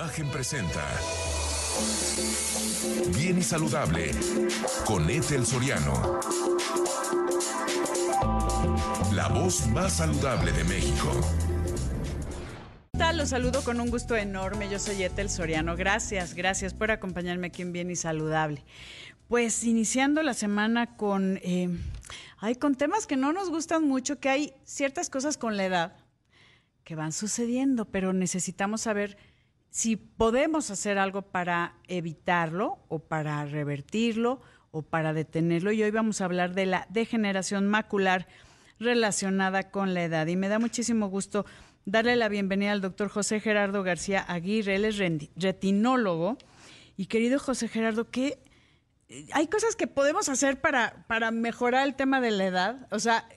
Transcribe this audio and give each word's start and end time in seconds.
Imagen 0.00 0.30
presenta 0.30 0.82
Bien 3.14 3.36
y 3.36 3.42
Saludable 3.42 4.12
con 4.86 5.10
Ethel 5.10 5.44
Soriano. 5.44 6.20
La 9.12 9.28
voz 9.28 9.66
más 9.66 9.98
saludable 9.98 10.52
de 10.52 10.64
México. 10.64 11.12
Los 13.14 13.28
saludo 13.28 13.62
con 13.62 13.78
un 13.78 13.90
gusto 13.90 14.16
enorme. 14.16 14.70
Yo 14.70 14.78
soy 14.78 15.02
Ethel 15.02 15.28
Soriano. 15.28 15.76
Gracias, 15.76 16.32
gracias 16.32 16.72
por 16.72 16.90
acompañarme 16.90 17.48
aquí 17.48 17.60
en 17.60 17.72
Bien 17.74 17.90
y 17.90 17.96
Saludable. 17.96 18.64
Pues 19.28 19.64
iniciando 19.64 20.22
la 20.22 20.32
semana 20.32 20.96
con, 20.96 21.38
eh, 21.42 21.68
ay, 22.38 22.54
con 22.54 22.74
temas 22.74 23.06
que 23.06 23.18
no 23.18 23.34
nos 23.34 23.50
gustan 23.50 23.86
mucho, 23.86 24.18
que 24.18 24.30
hay 24.30 24.54
ciertas 24.64 25.10
cosas 25.10 25.36
con 25.36 25.58
la 25.58 25.66
edad 25.66 25.96
que 26.84 26.94
van 26.94 27.12
sucediendo, 27.12 27.84
pero 27.84 28.14
necesitamos 28.14 28.80
saber 28.80 29.18
si 29.70 29.96
podemos 29.96 30.70
hacer 30.70 30.98
algo 30.98 31.22
para 31.22 31.74
evitarlo 31.86 32.78
o 32.88 32.98
para 32.98 33.44
revertirlo 33.44 34.40
o 34.72 34.82
para 34.82 35.12
detenerlo. 35.12 35.72
Y 35.72 35.82
hoy 35.82 35.90
vamos 35.90 36.20
a 36.20 36.24
hablar 36.24 36.54
de 36.54 36.66
la 36.66 36.86
degeneración 36.90 37.66
macular 37.66 38.26
relacionada 38.78 39.70
con 39.70 39.94
la 39.94 40.04
edad. 40.04 40.26
Y 40.26 40.36
me 40.36 40.48
da 40.48 40.58
muchísimo 40.58 41.08
gusto 41.08 41.46
darle 41.84 42.16
la 42.16 42.28
bienvenida 42.28 42.72
al 42.72 42.80
doctor 42.80 43.08
José 43.08 43.40
Gerardo 43.40 43.82
García 43.82 44.24
Aguirre. 44.26 44.76
Él 44.76 44.84
es 44.84 44.98
retinólogo. 45.36 46.36
Y 46.96 47.06
querido 47.06 47.38
José 47.38 47.68
Gerardo, 47.68 48.10
¿qué, 48.10 48.42
hay 49.32 49.46
cosas 49.46 49.76
que 49.76 49.86
podemos 49.86 50.28
hacer 50.28 50.60
para, 50.60 51.04
para 51.06 51.30
mejorar 51.30 51.86
el 51.86 51.94
tema 51.94 52.20
de 52.20 52.30
la 52.30 52.44
edad? 52.44 52.88
O 52.90 52.98
sea, 52.98 53.28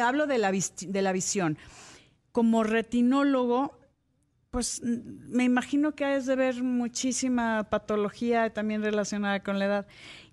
hablo 0.00 0.26
de 0.26 0.38
la, 0.38 0.50
de 0.52 1.02
la 1.02 1.12
visión. 1.12 1.58
Como 2.32 2.64
retinólogo, 2.64 3.78
pues 4.52 4.82
me 4.82 5.44
imagino 5.44 5.94
que 5.94 6.04
has 6.04 6.26
de 6.26 6.36
ver 6.36 6.62
muchísima 6.62 7.70
patología 7.70 8.52
también 8.52 8.82
relacionada 8.82 9.42
con 9.42 9.58
la 9.58 9.64
edad. 9.64 9.86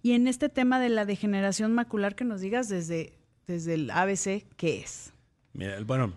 Y 0.04 0.12
en 0.12 0.28
este 0.28 0.50
tema 0.50 0.78
de 0.78 0.90
la 0.90 1.06
degeneración 1.06 1.74
macular, 1.74 2.16
que 2.16 2.26
nos 2.26 2.42
digas 2.42 2.68
desde, 2.68 3.18
desde 3.48 3.76
el 3.76 3.90
ABC, 3.90 4.46
¿qué 4.58 4.82
es? 4.82 5.14
Mira, 5.54 5.80
bueno, 5.86 6.14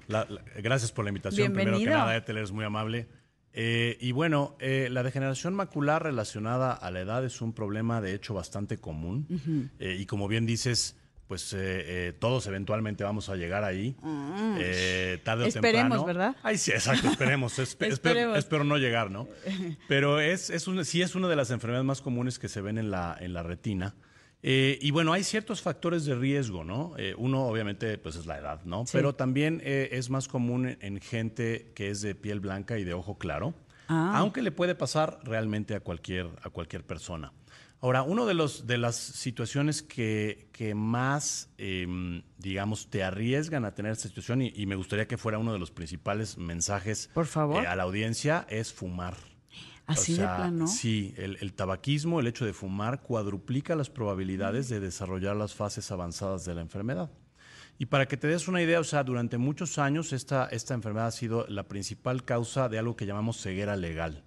gracias 0.59 0.91
por 0.91 1.05
la 1.05 1.11
invitación. 1.11 1.53
Primero 1.53 1.79
que 1.79 1.87
nada, 1.87 2.17
Ethel, 2.17 2.39
eres 2.39 2.51
muy 2.51 2.65
amable. 2.65 3.07
Eh, 3.53 3.97
y 4.01 4.11
bueno, 4.11 4.57
eh, 4.59 4.89
la 4.91 5.05
degeneración 5.05 5.55
macular 5.55 6.03
relacionada 6.03 6.73
a 6.73 6.91
la 6.91 7.01
edad 7.01 7.25
es 7.25 7.41
un 7.41 7.53
problema 7.53 8.01
de 8.01 8.15
hecho 8.15 8.35
bastante 8.35 8.79
común. 8.79 9.71
Eh, 9.79 9.97
y 9.97 10.07
como 10.07 10.27
bien 10.27 10.45
dices, 10.45 10.97
pues 11.33 11.55
eh, 11.55 11.57
eh, 11.59 12.13
todos 12.19 12.47
eventualmente 12.47 13.05
vamos 13.05 13.31
a 13.31 13.37
llegar 13.37 13.65
ahí, 13.65 13.97
mm. 14.03 14.57
eh, 14.61 15.19
tarde 15.25 15.45
o 15.45 15.47
esperemos, 15.47 16.05
¿verdad? 16.05 16.37
Ay, 16.43 16.59
sí, 16.59 16.73
exacto, 16.73 17.09
esperemos. 17.09 17.59
esperemos. 17.81 18.37
Espero, 18.37 18.65
no 18.65 18.77
llegar, 18.77 19.11
¿no? 19.11 19.27
Pero 19.89 20.21
es, 20.21 20.51
es 20.51 20.67
sí 20.83 21.01
es 21.01 21.15
una 21.15 21.29
de 21.29 21.37
las 21.37 21.51
enfermedades 21.51 21.87
más 21.87 22.03
comunes 22.03 22.39
que 22.39 22.51
se 22.51 22.61
ven 22.61 22.77
en 22.77 22.91
la, 22.91 23.17
en 23.19 23.33
la 23.33 23.43
retina. 23.43 23.95
y 24.43 24.91
bueno, 24.91 25.15
hay 25.15 25.25
ciertos 25.25 25.63
factores 25.63 26.05
de 26.05 26.17
riesgo, 26.17 26.65
¿no? 26.65 26.97
uno, 27.17 27.47
obviamente, 27.47 27.97
pues 27.97 28.17
es 28.17 28.27
la 28.27 28.37
edad, 28.37 28.61
¿no? 28.67 28.85
Pero 28.93 29.15
también 29.15 29.63
es 29.65 30.11
más 30.11 30.29
común 30.29 30.77
en 30.83 31.01
gente 31.01 31.73
que 31.75 31.89
es 31.89 32.03
de 32.03 32.15
piel 32.15 32.41
blanca 32.41 32.77
y 32.79 32.85
de 32.85 32.93
ojo 32.93 33.17
claro, 33.17 33.55
ah. 33.89 34.19
aunque 34.19 34.43
le 34.43 34.53
puede 34.53 34.75
pasar 34.75 35.19
realmente 35.25 35.75
a 35.75 35.81
cualquier, 35.81 36.29
a 36.43 36.51
cualquier 36.51 36.85
persona. 36.85 37.33
Ahora, 37.83 38.05
una 38.05 38.25
de, 38.25 38.35
los, 38.35 38.69
de 38.69 38.79
las 38.79 38.95
situaciones 38.95 39.83
que, 39.83 40.49
que 40.53 40.73
más, 40.73 41.51
em, 41.59 42.23
digamos, 42.39 42.89
te 42.89 43.03
arriesgan 43.03 43.65
a 43.65 43.75
tener 43.75 43.91
esta 43.91 44.07
situación, 44.07 44.41
y, 44.41 44.67
me 44.67 44.77
gustaría 44.77 45.09
que 45.09 45.19
fuera 45.19 45.39
uno 45.39 45.53
de 45.53 45.59
los 45.59 45.73
principales 45.73 46.39
mensajes 46.39 47.11
Por 47.13 47.27
favor. 47.27 47.65
Eh, 47.65 47.67
a 47.67 47.75
la 47.75 47.83
audiencia, 47.83 48.47
es 48.49 48.73
fumar. 48.73 49.17
Así 49.87 50.13
de 50.13 50.23
plano. 50.23 50.69
Sí, 50.69 51.13
el, 51.17 51.39
el, 51.41 51.55
tabaquismo, 51.55 52.21
el 52.21 52.29
hecho 52.29 52.45
de 52.47 52.53
fumar, 52.53 53.03
cuadruplica 53.03 53.75
las 53.75 53.91
probabilidades 53.91 54.69
de 54.69 54.79
desarrollar 54.79 55.35
las 55.35 55.53
fases 55.53 55.91
avanzadas 55.91 56.45
de 56.45 56.55
la 56.55 56.61
enfermedad. 56.61 57.11
Y 57.79 57.87
para 57.87 58.07
que 58.07 58.17
te 58.17 58.29
des 58.29 58.47
una 58.47 58.63
idea, 58.63 58.79
o 58.79 58.85
sea, 58.85 59.03
durante 59.03 59.39
muchos 59.39 59.79
años 59.79 60.13
esta, 60.13 60.47
esta 60.53 60.75
enfermedad 60.75 61.09
ha 61.09 61.11
sido 61.11 61.47
la 61.49 61.65
principal 61.65 62.25
causa 62.25 62.69
de 62.69 62.79
algo 62.79 62.95
que 62.95 63.07
llamamos 63.07 63.43
ceguera 63.43 63.75
legal. 63.75 64.23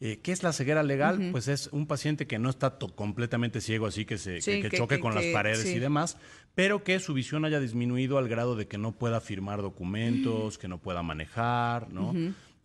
Eh, 0.00 0.20
¿Qué 0.22 0.32
es 0.32 0.42
la 0.42 0.52
ceguera 0.52 0.82
legal? 0.82 1.30
Pues 1.30 1.48
es 1.48 1.68
un 1.72 1.86
paciente 1.86 2.26
que 2.26 2.38
no 2.38 2.50
está 2.50 2.78
completamente 2.78 3.60
ciego, 3.60 3.86
así 3.86 4.04
que, 4.04 4.18
se, 4.18 4.40
choque 4.70 5.00
con 5.00 5.14
las 5.14 5.24
paredes 5.26 5.66
y 5.66 5.78
demás, 5.78 6.18
pero 6.54 6.82
que 6.82 6.98
su 6.98 7.14
visión 7.14 7.44
haya 7.44 7.60
disminuido 7.60 8.18
al 8.18 8.28
grado 8.28 8.56
de 8.56 8.66
que 8.66 8.76
no 8.76 8.92
pueda 8.92 9.20
firmar 9.20 9.62
documentos, 9.62 10.58
que 10.58 10.68
no 10.68 10.78
pueda 10.78 11.02
manejar, 11.02 11.90
¿no? 11.90 12.12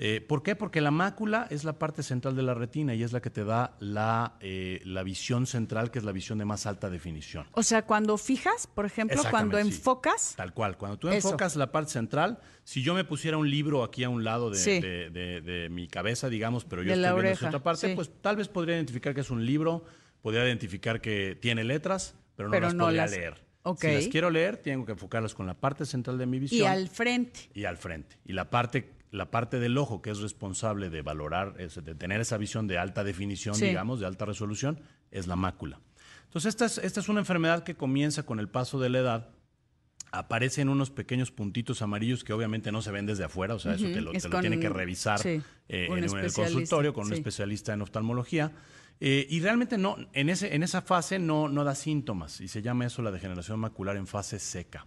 Eh, 0.02 0.22
¿Por 0.22 0.44
qué? 0.44 0.56
Porque 0.56 0.80
la 0.80 0.92
mácula 0.92 1.46
es 1.50 1.66
la 1.66 1.78
parte 1.78 2.04
central 2.04 2.34
de 2.34 2.42
la 2.42 2.54
retina 2.54 2.96
y 2.96 3.04
es 3.04 3.12
la 3.12 3.20
que 3.20 3.30
te 3.30 3.44
da 3.44 3.76
la, 3.82 4.38
eh, 4.40 4.82
la 4.86 5.04
visión 5.04 5.46
central, 5.46 5.92
que 5.92 6.00
es 6.00 6.06
la 6.06 6.14
visión 6.14 6.40
de 6.40 6.46
más 6.46 6.66
alta 6.66 6.90
definición. 6.90 7.46
O 7.52 7.64
sea, 7.64 7.86
cuando 7.86 8.18
fijas, 8.18 8.66
por 8.66 8.86
ejemplo, 8.86 9.22
cuando 9.30 9.58
enfocas. 9.58 10.36
Tal 10.38 10.54
cual, 10.54 10.78
cuando 10.78 10.98
tú 10.98 11.10
enfocas 11.10 11.58
la 11.58 11.74
parte 11.74 11.92
central, 11.92 12.40
si 12.64 12.82
yo 12.82 12.94
me 12.94 13.04
pusiera 13.04 13.38
un 13.38 13.52
libro 13.52 13.84
aquí 13.84 14.06
a 14.06 14.10
un 14.10 14.24
lado 14.24 14.50
de, 14.50 15.68
mi 15.70 15.90
cabeza, 15.90 16.30
digamos, 16.30 16.64
pero 16.64 16.82
yo 16.82 16.94
estoy 16.94 17.22
viendo 17.22 17.48
otra 17.48 17.62
parte, 17.62 17.94
pues 17.94 18.10
tal 18.22 18.38
vez 18.38 18.48
podría 18.48 18.76
identificar 18.76 19.14
que 19.14 19.22
es 19.22 19.30
un 19.30 19.46
libro, 19.46 19.84
podría 20.22 20.46
identificar 20.46 21.02
que 21.02 21.38
tiene 21.42 21.66
letras, 21.66 22.16
pero 22.38 22.48
no 22.48 22.60
las 22.60 22.74
podría 22.74 23.08
leer. 23.08 23.50
Si 23.78 23.88
las 23.88 24.08
quiero 24.08 24.30
leer, 24.30 24.56
tengo 24.56 24.86
que 24.86 24.94
enfocarlas 24.94 25.34
con 25.34 25.46
la 25.46 25.56
parte 25.56 25.86
central 25.86 26.18
de 26.18 26.26
mi 26.26 26.40
visión. 26.40 26.62
Y 26.62 26.66
al 26.66 26.88
frente. 26.88 27.50
Y 27.54 27.66
al 27.66 27.76
frente. 27.76 28.18
Y 28.26 28.32
la 28.32 28.50
parte 28.50 28.99
la 29.12 29.32
parte 29.32 29.60
del 29.60 29.78
ojo 29.78 30.02
que 30.02 30.12
es 30.12 30.20
responsable 30.20 30.90
de 30.90 31.02
valorar, 31.02 31.56
de 31.56 31.96
tener 31.96 32.22
esa 32.22 32.38
visión 32.38 32.68
de 32.68 32.78
alta 32.78 33.04
definición, 33.04 33.60
digamos, 33.60 34.00
de 34.00 34.06
alta 34.06 34.26
resolución, 34.26 34.82
es 35.12 35.28
la 35.28 35.36
mácula. 35.36 35.80
Entonces, 36.26 36.50
esta 36.50 36.66
es, 36.66 36.78
esta 36.78 37.00
es 37.00 37.10
una 37.10 37.20
enfermedad 37.20 37.64
que 37.64 37.76
comienza 37.76 38.24
con 38.24 38.40
el 38.40 38.50
paso 38.50 38.80
de 38.80 38.90
la 38.90 39.00
edad. 39.00 39.30
Aparecen 40.12 40.70
unos 40.70 40.92
pequeños 40.92 41.32
puntitos 41.32 41.82
amarillos 41.82 42.24
que 42.24 42.34
obviamente 42.34 42.72
no 42.72 42.82
se 42.82 42.92
ven 42.92 43.06
desde 43.06 43.24
afuera, 43.24 43.56
o 43.56 43.60
sea, 43.60 43.76
eso 43.76 43.86
te 43.86 44.02
lo, 44.02 44.12
tiene 44.12 44.60
que 44.60 44.70
revisar 44.70 45.20
eh, 45.26 45.42
en, 45.68 46.04
el 46.04 46.34
consultorio 46.34 46.94
con 46.94 47.08
un 47.08 47.14
especialista 47.14 47.74
en 47.74 47.82
oftalmología. 47.82 48.52
Eh, 49.00 49.26
y 49.30 49.40
realmente 49.40 49.78
no, 49.78 49.98
en, 50.14 50.30
ese, 50.30 50.54
en 50.54 50.62
esa 50.62 50.82
fase 50.82 51.20
no, 51.20 51.48
no 51.48 51.64
da 51.64 51.74
síntomas 51.74 52.42
y 52.42 52.50
se 52.50 52.62
llama 52.62 52.86
eso 52.86 53.02
la 53.02 53.12
degeneración 53.12 53.60
macular 53.60 53.96
en 53.96 54.08
fase 54.08 54.40
seca. 54.40 54.86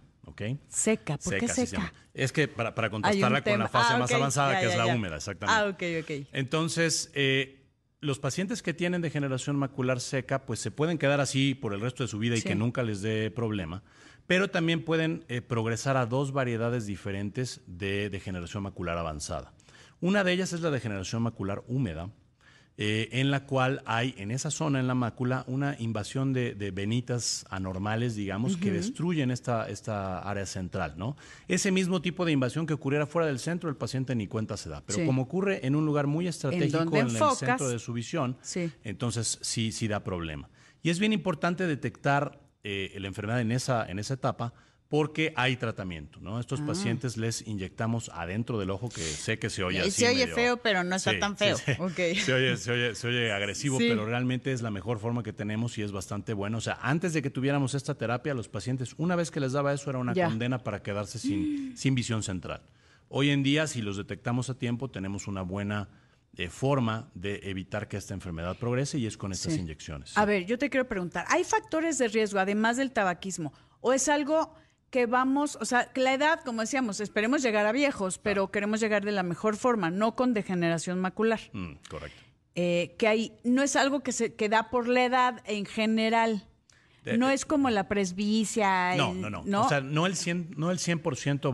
Seca, 0.67 1.17
¿por 1.17 1.37
qué 1.37 1.47
seca? 1.47 1.93
Es 2.13 2.31
que 2.31 2.47
para, 2.47 2.73
para 2.75 2.89
contrastarla 2.89 3.43
con 3.43 3.59
la 3.59 3.67
fase 3.67 3.93
ah, 3.93 3.97
más 3.97 4.11
avanzada, 4.11 4.59
que 4.59 4.67
es 4.67 4.77
la 4.77 4.87
húmeda, 4.87 5.17
exactamente. 5.17 5.61
Ah, 5.61 5.69
ok, 5.69 6.03
ok. 6.03 6.27
Entonces, 6.31 7.11
eh, 7.13 7.63
los 7.99 8.19
pacientes 8.19 8.61
que 8.61 8.73
tienen 8.73 9.01
degeneración 9.01 9.55
macular 9.55 9.99
seca, 9.99 10.45
pues 10.45 10.59
se 10.59 10.71
pueden 10.71 10.97
quedar 10.97 11.19
así 11.19 11.55
por 11.55 11.73
el 11.73 11.81
resto 11.81 12.03
de 12.03 12.07
su 12.07 12.19
vida 12.19 12.35
y 12.35 12.41
que 12.41 12.55
nunca 12.55 12.83
les 12.83 13.01
dé 13.01 13.31
problema, 13.31 13.83
pero 14.27 14.49
también 14.49 14.83
pueden 14.83 15.25
eh, 15.27 15.41
progresar 15.41 15.97
a 15.97 16.05
dos 16.05 16.31
variedades 16.31 16.85
diferentes 16.85 17.61
de 17.65 18.09
degeneración 18.09 18.63
macular 18.63 18.97
avanzada. 18.97 19.53
Una 19.99 20.23
de 20.23 20.33
ellas 20.33 20.53
es 20.53 20.61
la 20.61 20.69
degeneración 20.69 21.21
macular 21.21 21.63
húmeda, 21.67 22.09
eh, 22.75 23.09
en 23.11 23.29
la 23.29 23.45
cual 23.45 23.83
hay 23.85 24.15
en 24.17 24.31
esa 24.31 24.49
zona, 24.49 24.79
en 24.79 24.87
la 24.87 24.95
mácula, 24.95 25.43
una 25.47 25.75
invasión 25.77 26.33
de, 26.33 26.71
venitas 26.73 27.45
anormales, 27.51 28.15
digamos, 28.15 28.57
que 28.57 28.71
destruyen 28.71 29.29
esta, 29.29 29.69
esta 29.69 30.19
área 30.19 30.47
central, 30.47 30.95
¿no? 30.97 31.15
Ese 31.47 31.71
mismo 31.71 32.01
tipo 32.01 32.25
de 32.25 32.31
invasión 32.31 32.65
que 32.65 32.73
ocurriera 32.73 33.05
fuera 33.05 33.27
del 33.27 33.37
centro, 33.37 33.69
el 33.69 33.75
paciente 33.75 34.15
ni 34.15 34.27
cuenta 34.27 34.57
se 34.57 34.69
da. 34.69 34.81
Pero 34.85 35.05
como 35.05 35.21
ocurre 35.21 35.65
en 35.67 35.75
un 35.75 35.85
lugar 35.85 36.07
muy 36.07 36.27
estratégico 36.27 36.97
en, 36.97 37.07
el 37.07 37.35
centro 37.35 37.69
de 37.69 37.77
su 37.77 37.93
visión, 37.93 38.37
entonces 38.83 39.37
sí, 39.41 39.71
sí 39.71 39.87
da 39.87 40.03
problema. 40.03 40.49
Y 40.81 40.89
es 40.89 40.97
bien 40.97 41.13
importante 41.13 41.67
detectar 41.67 42.41
eh, 42.63 42.95
la 42.97 43.07
enfermedad 43.07 43.41
en 43.41 43.51
esa, 43.51 43.85
en 43.85 43.99
esa 43.99 44.15
etapa 44.15 44.53
porque 44.93 45.33
hay 45.35 45.55
tratamiento, 45.55 46.19
¿no? 46.21 46.39
Estos 46.39 46.61
ah. 46.61 46.67
pacientes 46.67 47.17
les 47.17 47.47
inyectamos 47.47 48.11
adentro 48.13 48.59
del 48.59 48.69
ojo, 48.69 48.89
que 48.89 49.01
sé 49.01 49.39
que 49.39 49.49
se 49.49 49.63
oye 49.63 49.79
así. 49.79 49.89
Se 49.89 50.07
oye 50.07 50.27
feo, 50.27 50.57
pero 50.57 50.83
no 50.83 50.95
está 50.95 51.17
tan 51.17 51.35
feo. 51.35 51.57
Se, 51.57 51.71
oye, 52.31 52.57
se, 52.57 53.07
oye, 53.07 53.31
agresivo, 53.31 53.79
pero 53.79 54.05
realmente 54.05 54.51
es 54.51 54.61
la 54.61 54.69
mejor 54.69 54.99
forma 54.99 55.23
que 55.23 55.33
tenemos 55.33 55.79
y 55.79 55.81
es 55.81 55.91
bastante 55.91 56.35
bueno. 56.35 56.59
O 56.59 56.61
sea, 56.61 56.77
antes 56.79 57.13
de 57.13 57.23
que 57.23 57.31
tuviéramos 57.31 57.73
esta 57.73 57.95
terapia, 57.95 58.35
los 58.35 58.49
pacientes, 58.49 58.93
una 58.97 59.15
vez 59.15 59.31
que 59.31 59.39
les 59.39 59.53
daba 59.53 59.73
eso, 59.73 59.89
era 59.89 59.97
una 59.97 60.13
condena 60.13 60.59
para 60.59 60.83
quedarse 60.83 61.17
sin, 61.17 61.75
sin 61.75 61.95
visión 61.95 62.21
central. 62.21 62.61
Hoy 63.09 63.31
en 63.31 63.41
día, 63.41 63.65
si 63.65 63.81
los 63.81 63.97
detectamos 63.97 64.51
a 64.51 64.59
tiempo, 64.59 64.91
tenemos 64.91 65.27
una 65.27 65.41
buena 65.41 65.89
eh, 66.37 66.49
forma 66.49 67.09
de 67.15 67.39
evitar 67.45 67.87
que 67.87 67.97
esta 67.97 68.13
enfermedad 68.13 68.57
progrese 68.59 68.99
y 68.99 69.07
es 69.07 69.17
con 69.17 69.31
estas 69.31 69.57
inyecciones. 69.57 70.15
A 70.15 70.25
ver, 70.25 70.45
yo 70.45 70.59
te 70.59 70.69
quiero 70.69 70.87
preguntar, 70.87 71.25
¿hay 71.29 71.43
factores 71.43 71.97
de 71.97 72.09
riesgo 72.09 72.37
además 72.37 72.77
del 72.77 72.91
tabaquismo 72.91 73.53
o 73.81 73.91
es 73.91 74.07
algo 74.07 74.53
que 74.93 75.07
vamos, 75.07 75.57
o 75.59 75.65
sea, 75.65 75.91
que 75.91 76.01
la 76.01 76.13
edad, 76.13 76.41
como 76.45 76.61
decíamos, 76.61 76.99
esperemos 76.99 77.41
llegar 77.41 77.65
a 77.65 77.71
viejos, 77.71 78.19
pero 78.19 78.51
queremos 78.51 78.79
llegar 78.79 79.03
de 79.03 79.11
la 79.11 79.23
mejor 79.23 79.57
forma, 79.57 79.89
no 79.89 80.15
con 80.15 80.35
degeneración 80.35 80.99
macular. 80.99 81.39
Mm, 81.51 81.71
correcto. 81.89 82.21
Eh, 82.53 82.93
que 82.99 83.07
hay, 83.07 83.33
no 83.43 83.63
es 83.63 83.75
algo 83.75 84.01
que 84.01 84.11
se 84.11 84.35
que 84.35 84.49
da 84.49 84.69
por 84.69 84.87
la 84.87 85.03
edad 85.03 85.41
en 85.45 85.65
general. 85.65 86.47
no 87.17 87.31
es 87.31 87.43
como 87.43 87.71
la 87.71 87.87
presbicia. 87.87 88.95
No, 88.95 89.15
no, 89.15 89.41
no, 89.43 89.61
O 89.63 89.67
sea, 89.67 89.81
no 89.81 90.05
el 90.05 90.13
100%, 90.13 90.57
no 90.57 90.69
el 90.69 90.77
100 90.77 91.01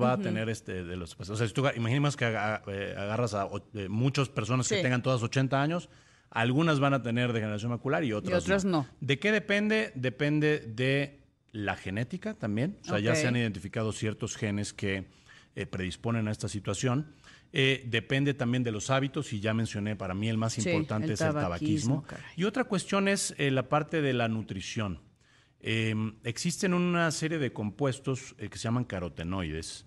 va 0.02 0.12
a 0.12 0.18
tener 0.18 0.50
este 0.50 0.84
de 0.84 0.98
los... 0.98 1.16
O 1.18 1.36
sea, 1.38 1.48
si 1.48 1.54
tú 1.54 1.66
imaginemos 1.78 2.18
que 2.18 2.26
eh, 2.26 2.96
agarras 2.98 3.36
a 3.36 3.48
eh, 3.74 3.88
muchas 3.88 4.28
personas 4.28 4.68
que 4.68 4.82
tengan 4.82 5.02
todas 5.02 5.24
80 5.24 5.62
años, 5.62 5.90
algunas 6.30 6.82
van 6.82 6.94
a 6.94 7.02
tener 7.02 7.32
degeneración 7.32 7.72
macular 7.72 8.04
y 8.04 8.12
otras, 8.12 8.34
y 8.34 8.36
otras 8.36 8.66
no. 8.66 8.86
¿De 9.00 9.18
qué 9.18 9.32
depende? 9.32 9.94
Depende 9.96 10.60
de 10.60 11.19
la 11.52 11.76
genética 11.76 12.34
también. 12.34 12.78
O 12.84 12.86
sea, 12.86 13.00
ya 13.00 13.16
se 13.16 13.28
han 13.28 13.36
identificado 13.36 13.92
ciertos 13.92 14.36
genes 14.36 14.74
que 14.74 15.06
eh, 15.56 15.66
predisponen 15.66 16.28
a 16.28 16.32
esta 16.32 16.48
situación. 16.48 17.14
Eh, 17.52 17.84
depende 17.88 18.36
también 18.36 18.64
de 18.64 18.72
los 18.72 18.90
hábitos 18.92 19.34
y 19.34 19.40
ya 19.40 19.54
mencioné, 19.54 19.96
para 19.96 20.14
mí 20.14 20.30
el 20.30 20.38
más 20.38 20.58
importante 20.58 21.14
es 21.14 21.22
el 21.22 21.34
tabaquismo. 21.34 22.06
Y 22.36 22.44
otra 22.44 22.66
cuestión 22.66 23.08
es 23.08 23.34
eh, 23.38 23.50
la 23.50 23.68
parte 23.68 24.02
de 24.02 24.14
la 24.14 24.28
nutrición. 24.28 25.02
Em, 25.62 26.16
existen 26.24 26.74
una 26.74 27.12
serie 27.12 27.38
de 27.38 27.52
compuestos 27.52 28.34
que 28.38 28.58
se 28.58 28.64
llaman 28.64 28.86
carotenoides 28.86 29.86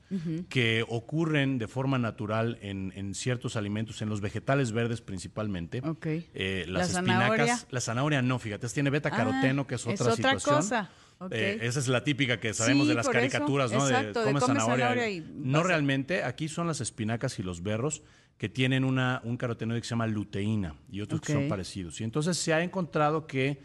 que 0.51 0.85
ocurren 0.87 1.57
de 1.57 1.67
forma 1.67 1.99
natural 1.99 2.59
en, 2.61 3.15
ciertos 3.15 3.57
alimentos, 3.57 4.03
en 4.03 4.11
los 4.11 4.21
vegetales 4.21 4.73
verdes 4.73 5.01
principalmente. 5.01 5.81
las 5.81 5.95
¿La 5.95 6.83
espinacas, 6.83 6.93
zanahoria? 6.93 7.59
la 7.71 7.81
zanahoria 7.81 8.21
no, 8.21 8.39
fíjate, 8.39 8.69
tiene 8.69 8.91
beta 8.91 9.11
caroteno, 9.11 9.67
que 9.67 9.77
es 9.77 9.87
otra, 9.87 10.13
es 10.13 10.19
otra 10.19 10.35
Cosa. 10.35 10.91
Eh, 11.31 11.59
esa 11.63 11.79
es 11.79 11.89
la 11.89 12.05
típica 12.05 12.41
que 12.41 12.55
sabemos 12.55 12.89
de 12.89 12.95
las 12.95 13.09
caricaturas, 13.09 13.73
¿no? 13.73 13.87
de, 13.87 14.13
come 14.13 14.41
zanahoria. 14.41 15.23
no 15.35 15.63
realmente, 15.63 16.25
aquí 16.25 16.49
son 16.49 16.67
las 16.67 16.81
espinacas 16.81 17.39
y 17.39 17.43
los 17.43 17.63
berros 17.63 18.03
que 18.39 18.49
tienen 18.49 18.85
una, 18.85 19.21
un 19.25 19.37
carotenoide 19.37 19.81
que 19.81 19.87
se 19.87 19.91
llama 19.91 20.07
luteína 20.07 20.75
y 20.91 21.01
otros 21.01 21.21
que 21.21 21.33
son 21.33 21.49
parecidos. 21.49 22.01
Y 22.01 22.05
entonces 22.05 22.37
se 22.37 22.53
ha 22.53 22.63
encontrado 22.63 23.27
que 23.27 23.63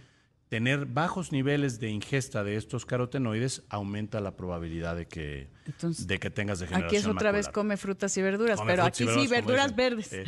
tener 0.50 0.86
bajos 0.86 1.32
niveles 1.32 1.80
de 1.80 1.90
ingesta 1.90 2.44
de 2.44 2.56
estos 2.56 2.86
carotenoides 2.86 3.64
aumenta 3.70 4.22
la 4.22 4.38
probabilidad 4.38 4.96
de 4.96 5.08
que, 5.08 5.50
de 5.82 6.20
que 6.20 6.30
tengas 6.30 6.60
degeneración 6.60 6.88
Aquí 6.88 6.96
es 6.96 7.06
otra 7.06 7.32
vez 7.32 7.50
come 7.50 7.76
frutas 7.76 8.16
y 8.18 8.22
verduras, 8.22 8.60
pero 8.66 8.84
aquí 8.84 9.06
sí, 9.06 9.28
verduras 9.28 9.76
verdes. 9.76 10.14
Eh, 10.14 10.26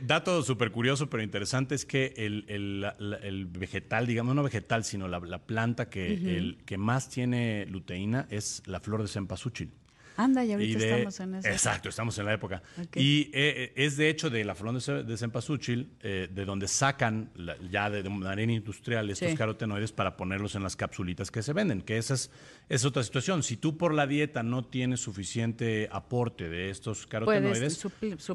dato 0.00 0.42
súper 0.42 0.70
curioso 0.70 1.10
pero 1.10 1.22
interesante 1.22 1.74
es 1.74 1.84
que 1.84 2.14
el, 2.16 2.44
el, 2.48 3.46
vegetal, 3.46 4.06
digamos, 4.06 4.34
no 4.34 4.42
vegetal, 4.42 4.84
sino 4.84 5.08
la, 5.08 5.20
planta 5.38 5.88
que, 5.88 6.36
el, 6.36 6.58
que 6.64 6.78
más 6.78 7.08
tiene 7.08 7.66
luteína 7.66 8.26
es 8.30 8.62
la 8.66 8.80
flor 8.80 9.02
de 9.02 9.08
cempasúchil. 9.08 9.72
Anda, 10.18 10.44
y 10.44 10.52
ahorita 10.52 10.84
estamos 10.84 11.20
en 11.20 11.34
eso. 11.36 11.48
Exacto, 11.48 11.88
estamos 11.88 12.18
en 12.18 12.26
la 12.26 12.32
época. 12.32 12.60
Y 12.96 13.22
eh, 13.26 13.30
eh, 13.32 13.72
es 13.76 13.96
de 13.96 14.08
hecho 14.08 14.28
de 14.28 14.44
la 14.44 14.56
flor 14.56 14.82
de, 14.82 15.04
de 15.04 15.16
cempasúchil, 15.16 15.92
eh, 16.00 16.28
de 16.28 16.44
donde 16.44 16.66
sacan 16.66 17.30
ya 17.70 17.88
de, 17.88 18.02
manera 18.08 18.50
industrial 18.50 19.08
estos 19.10 19.32
carotenoides 19.34 19.92
para 19.92 20.16
ponerlos 20.16 20.56
en 20.56 20.64
las 20.64 20.74
capsulitas 20.74 21.30
que 21.30 21.40
se 21.40 21.52
venden, 21.52 21.82
que 21.82 21.98
esa 21.98 22.14
es, 22.14 22.32
es, 22.68 22.84
otra 22.84 23.04
situación. 23.04 23.44
Si 23.44 23.58
tú 23.58 23.78
por 23.78 23.94
la 23.94 24.08
dieta 24.08 24.42
no 24.42 24.64
tienes 24.64 24.98
suficiente 24.98 25.88
aporte 25.92 26.48
de 26.48 26.70
estos 26.70 27.06
carotenoides, 27.06 27.86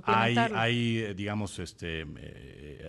hay, 0.05 0.37
hay, 0.37 1.13
digamos, 1.15 1.59
este, 1.59 2.07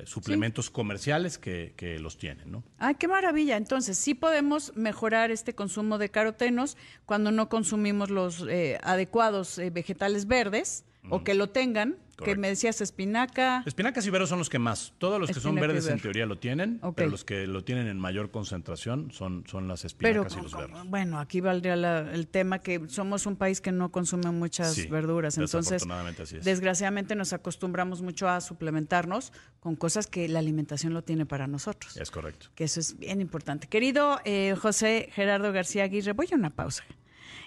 suplementos 0.04 0.70
comerciales 0.70 1.36
que, 1.36 1.74
que, 1.76 1.98
los 1.98 2.16
tienen, 2.16 2.52
¿no? 2.52 2.62
Ay, 2.78 2.94
qué 2.94 3.08
maravilla. 3.08 3.56
Entonces, 3.56 3.98
sí 3.98 4.14
podemos 4.14 4.72
mejorar 4.76 5.32
este 5.32 5.56
consumo 5.56 5.98
de 5.98 6.10
carotenos 6.10 6.76
cuando 7.06 7.32
no 7.32 7.48
consumimos 7.48 8.10
los 8.10 8.44
adecuados 8.84 9.58
eh, 9.58 9.70
vegetales 9.70 10.26
verdes 10.26 10.84
o 11.10 11.22
que 11.22 11.34
lo 11.34 11.50
tengan, 11.50 11.96
que 12.22 12.36
me 12.36 12.48
decías 12.48 12.80
espinaca. 12.80 13.62
Espinacas 13.66 14.06
y 14.06 14.10
veros 14.10 14.28
son 14.28 14.38
los 14.38 14.48
que 14.48 14.58
más. 14.58 14.94
Todos 14.98 15.20
los 15.20 15.30
que 15.30 15.40
son 15.40 15.54
verdes 15.56 15.86
en 15.86 16.00
teoría 16.00 16.26
lo 16.26 16.38
tienen, 16.38 16.80
pero 16.94 17.10
los 17.10 17.24
que 17.24 17.46
lo 17.46 17.64
tienen 17.64 17.88
en 17.88 17.98
mayor 17.98 18.30
concentración 18.30 19.10
son, 19.10 19.44
son 19.46 19.68
las 19.68 19.84
espinacas 19.84 20.36
y 20.36 20.42
los 20.42 20.56
verdes. 20.56 20.76
Bueno, 20.86 21.18
aquí 21.18 21.40
valdría 21.40 21.74
el 21.74 22.26
tema 22.28 22.60
que 22.60 22.88
somos 22.88 23.26
un 23.26 23.36
país 23.36 23.60
que 23.60 23.72
no 23.72 23.90
consume 23.90 24.30
muchas 24.30 24.88
verduras, 24.88 25.36
entonces 25.38 25.84
desgraciadamente 26.42 27.14
nos 27.14 27.32
acostumbramos 27.32 28.02
mucho 28.02 28.28
a 28.28 28.40
suplementarnos 28.40 29.32
con 29.60 29.76
cosas 29.76 30.06
que 30.06 30.28
la 30.28 30.38
alimentación 30.38 30.94
lo 30.94 31.02
tiene 31.02 31.26
para 31.26 31.46
nosotros. 31.46 31.96
Es 31.96 32.10
correcto. 32.10 32.48
Que 32.54 32.64
eso 32.64 32.80
es 32.80 32.98
bien 32.98 33.20
importante. 33.20 33.66
Querido 33.66 34.20
eh, 34.24 34.54
José 34.60 35.08
Gerardo 35.12 35.52
García 35.52 35.84
Aguirre, 35.84 36.12
voy 36.12 36.28
a 36.32 36.36
una 36.36 36.50
pausa 36.50 36.84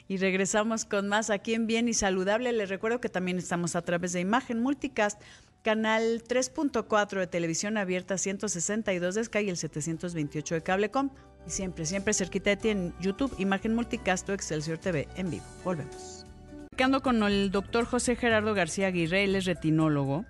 y 0.07 0.17
regresamos 0.17 0.85
con 0.85 1.07
más 1.07 1.29
aquí 1.29 1.53
en 1.53 1.67
Bien 1.67 1.87
y 1.87 1.93
Saludable. 1.93 2.51
Les 2.53 2.69
recuerdo 2.69 3.01
que 3.01 3.09
también 3.09 3.37
estamos 3.37 3.75
a 3.75 3.81
través 3.81 4.13
de 4.13 4.21
Imagen 4.21 4.61
Multicast, 4.61 5.21
canal 5.61 6.23
3.4 6.23 7.19
de 7.19 7.27
televisión 7.27 7.77
abierta 7.77 8.17
162 8.17 9.15
de 9.15 9.23
Sky 9.23 9.39
y 9.39 9.49
el 9.49 9.57
728 9.57 10.55
de 10.55 10.63
Cablecom. 10.63 11.09
Y 11.45 11.49
siempre, 11.49 11.85
siempre 11.85 12.13
cerquita 12.13 12.49
de 12.49 12.57
ti 12.57 12.69
en 12.69 12.93
YouTube, 12.99 13.33
Imagen 13.37 13.75
Multicast 13.75 14.29
o 14.29 14.33
Excelsior 14.33 14.77
TV 14.77 15.07
en 15.15 15.29
vivo. 15.29 15.45
Volvemos. 15.63 16.25
Quedando 16.75 17.01
con 17.01 17.23
el 17.23 17.51
doctor 17.51 17.85
José 17.85 18.15
Gerardo 18.15 18.53
García 18.53 18.87
Aguirre, 18.87 19.23
él 19.23 19.35
es 19.35 19.45
retinólogo. 19.45 20.25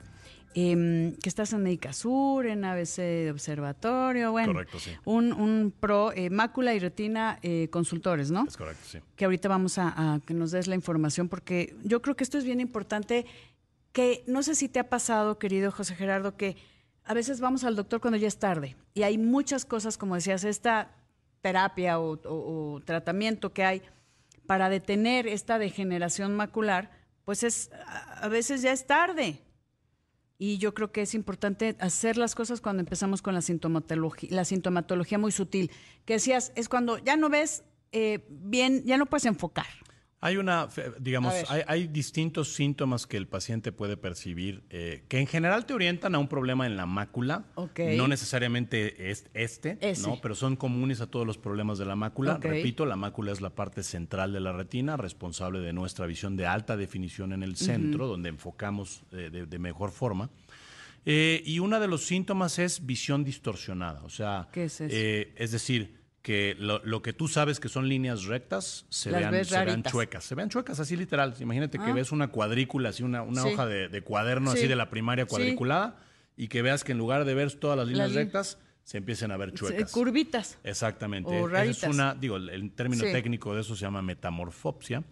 Em, 0.60 1.16
que 1.18 1.30
estás 1.30 1.54
en 1.54 1.94
Sur, 1.94 2.48
en 2.48 2.66
ABC 2.66 3.30
Observatorio, 3.30 4.32
bueno, 4.32 4.54
correcto, 4.54 4.80
sí. 4.80 4.90
un, 5.06 5.72
pro 5.80 6.12
eh, 6.14 6.32
mácula 6.32 6.74
y 6.74 6.80
retina 6.80 7.38
eh, 7.44 7.68
consultores, 7.70 8.32
¿no? 8.32 8.44
Es 8.48 8.58
correcto, 8.58 8.84
sí. 8.84 8.98
Que 9.16 9.26
ahorita 9.26 9.50
vamos 9.50 9.78
a, 9.78 10.20
que 10.26 10.34
nos 10.34 10.50
des 10.50 10.66
la 10.66 10.74
información 10.74 11.30
porque 11.30 11.76
yo 11.84 12.02
creo 12.02 12.16
que 12.16 12.24
esto 12.24 12.40
es 12.40 12.44
bien 12.44 12.60
importante, 12.60 13.28
que 13.92 14.24
no 14.26 14.42
sé 14.42 14.56
si 14.56 14.68
te 14.68 14.80
ha 14.80 14.90
pasado, 14.90 15.38
querido 15.38 15.72
José 15.72 15.94
Gerardo, 15.94 16.36
que 16.38 16.56
a 17.04 17.14
veces 17.14 17.40
vamos 17.40 17.64
al 17.64 17.76
doctor 17.76 18.02
cuando 18.02 18.18
ya 18.18 18.28
es 18.28 18.40
tarde 18.40 18.76
y 18.96 19.04
hay 19.04 19.20
muchas 19.20 19.64
cosas, 19.64 19.96
como 19.96 20.16
decías, 20.16 20.44
esta 20.44 20.90
terapia 21.42 22.00
o 22.00 22.82
tratamiento 22.84 23.54
que 23.54 23.64
hay 23.64 23.84
para 24.48 24.70
detener 24.70 25.28
esta 25.28 25.60
degeneración 25.60 26.36
macular, 26.36 26.90
pues 27.26 27.44
es 27.44 27.70
a 28.20 28.28
veces 28.28 28.64
ya 28.64 28.72
es 28.72 28.88
tarde 28.88 29.44
y 30.40 30.58
yo 30.60 30.74
creo 30.74 30.92
que 30.92 31.02
es 31.02 31.16
importante 31.16 31.76
hacer 31.80 32.18
las 32.18 32.36
cosas 32.36 32.62
cuando 32.62 32.82
empezamos 32.82 33.22
con 33.22 33.34
la 33.34 33.42
sintomatología, 33.42 34.30
la 34.32 34.46
sintomatología 34.46 35.18
muy 35.18 35.32
sutil. 35.32 35.72
Que 36.06 36.14
decías, 36.14 36.52
es 36.56 36.70
cuando 36.70 37.00
ya 37.00 37.18
no 37.18 37.30
ves 37.30 37.64
eh, 37.92 38.26
bien, 38.30 38.84
ya 38.86 38.98
no 38.98 39.08
puedes 39.08 39.26
enfocar. 39.26 39.66
Hay 40.20 40.38
una, 40.38 40.68
digamos, 41.00 41.36
hay, 41.48 41.88
distintos 41.88 42.56
síntomas 42.56 43.06
que 43.06 43.18
el 43.18 43.28
paciente 43.28 43.72
puede 43.72 43.98
percibir 43.98 44.64
eh, 44.72 45.04
que 45.08 45.20
en 45.20 45.28
general 45.28 45.68
te 45.68 45.76
orientan 45.76 46.16
a 46.16 46.18
un 46.18 46.28
problema 46.28 46.66
en 46.66 46.76
la 46.76 46.88
mácula. 46.88 47.46
No 47.96 48.08
necesariamente 48.08 49.12
es 49.12 49.28
este, 49.36 49.78
¿no? 50.02 50.20
Pero 50.20 50.34
son 50.34 50.56
comunes 50.56 51.02
a 51.02 51.08
todos 51.08 51.28
los 51.28 51.38
problemas 51.38 51.78
de 51.78 51.86
la 51.86 51.96
mácula. 51.96 52.40
Repito, 52.42 52.88
la 52.88 52.96
mácula 52.96 53.32
es 53.32 53.42
la 53.42 53.52
parte 53.52 53.84
central 53.84 54.34
de 54.34 54.40
la 54.40 54.54
retina, 54.54 54.98
responsable 54.98 55.60
de 55.60 55.72
nuestra 55.72 56.08
visión 56.08 56.36
de 56.36 56.48
alta 56.48 56.76
definición 56.78 57.32
en 57.32 57.44
el 57.44 57.56
centro, 57.56 58.08
donde 58.08 58.30
enfocamos 58.30 59.04
eh, 59.12 59.46
de, 59.48 59.60
mejor 59.60 59.92
forma. 59.92 60.32
Eh, 61.06 61.44
y 61.46 61.60
uno 61.60 61.80
de 61.80 61.88
los 61.88 62.06
síntomas 62.06 62.58
es 62.58 62.88
visión 62.88 63.24
distorsionada. 63.24 64.02
O 64.04 64.10
sea, 64.10 64.50
es, 64.56 64.82
es 64.82 65.52
decir, 65.52 66.07
que 66.28 66.58
lo, 66.60 67.02
que 67.02 67.14
tú 67.14 67.30
sabes 67.30 67.62
que 67.62 67.70
son 67.70 67.88
líneas 67.88 68.26
rectas 68.26 68.86
se, 68.90 69.12
vean, 69.12 69.32
chuecas. 69.84 70.26
Se 70.26 70.36
vean 70.36 70.50
chuecas, 70.50 70.78
así 70.78 70.98
literal. 70.98 71.34
Imagínate 71.40 71.78
que 71.78 71.86
ah. 71.86 71.94
ves 71.94 72.12
una 72.12 72.28
cuadrícula, 72.28 72.90
así 72.90 73.02
una, 73.02 73.24
hoja 73.24 73.66
de, 73.66 74.02
cuaderno 74.02 74.52
así 74.52 74.68
de 74.68 74.76
la 74.76 74.90
primaria 74.90 75.26
cuadriculada 75.26 76.02
y 76.36 76.50
que 76.50 76.62
veas 76.62 76.84
que 76.84 76.92
en 76.92 76.98
lugar 76.98 77.24
de 77.24 77.34
ver 77.34 77.54
todas 77.54 77.78
las 77.78 77.88
líneas 77.88 78.12
rectas, 78.12 78.58
se 78.84 78.98
empiecen 78.98 79.32
a 79.32 79.38
ver 79.38 79.54
chuecas. 79.54 79.90
Curvitas. 79.90 80.60
Exactamente. 80.66 81.32
Es 81.64 81.84
una, 81.84 82.14
digo, 82.14 82.36
el 82.36 82.72
término 82.72 83.04
técnico 83.04 83.56
de 83.56 83.62
eso 83.62 83.78
se 83.78 83.84
llama 83.84 84.02
metamorfopsia. 84.02 85.06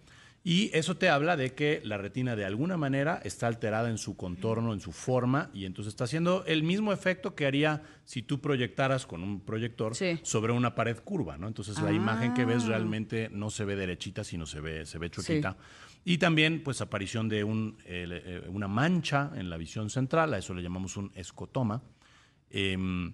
Y 0.48 0.70
eso 0.74 0.96
te 0.96 1.08
habla 1.08 1.36
de 1.36 1.54
que 1.54 1.80
la 1.82 1.98
retina 1.98 2.36
de 2.36 2.44
alguna 2.44 2.76
manera 2.76 3.20
está 3.24 3.48
alterada 3.48 3.90
en 3.90 3.98
su 3.98 4.16
contorno, 4.16 4.72
en 4.72 4.78
su 4.78 4.92
forma, 4.92 5.50
y 5.52 5.64
entonces 5.64 5.92
está 5.92 6.04
haciendo 6.04 6.44
el 6.46 6.62
mismo 6.62 6.92
efecto 6.92 7.34
que 7.34 7.46
haría 7.46 7.82
si 8.04 8.22
tú 8.22 8.40
proyectaras 8.40 9.06
con 9.06 9.24
un 9.24 9.40
proyector 9.40 9.96
sobre 10.22 10.52
una 10.52 10.76
pared 10.76 10.98
curva, 10.98 11.36
¿no? 11.36 11.48
Entonces 11.48 11.82
la 11.82 11.90
imagen 11.90 12.32
que 12.32 12.44
ves 12.44 12.62
ah. 12.62 12.68
realmente 12.68 13.28
no 13.32 13.50
se 13.50 13.64
ve 13.64 13.74
derechita, 13.74 14.22
sino 14.22 14.46
se 14.46 14.60
ve, 14.60 14.86
se 14.86 14.98
ve 14.98 15.10
chuequita. 15.10 15.56
Y 16.04 16.18
también, 16.18 16.62
pues, 16.62 16.80
aparición 16.80 17.28
de 17.28 17.42
un, 17.42 17.78
eh, 17.84 18.44
una 18.46 18.68
mancha 18.68 19.32
en 19.34 19.50
la 19.50 19.56
visión 19.56 19.90
central, 19.90 20.32
a 20.32 20.38
eso 20.38 20.54
le 20.54 20.62
llamamos 20.62 20.96
un 20.96 21.10
escotoma. 21.16 21.82
Em, 22.50 23.12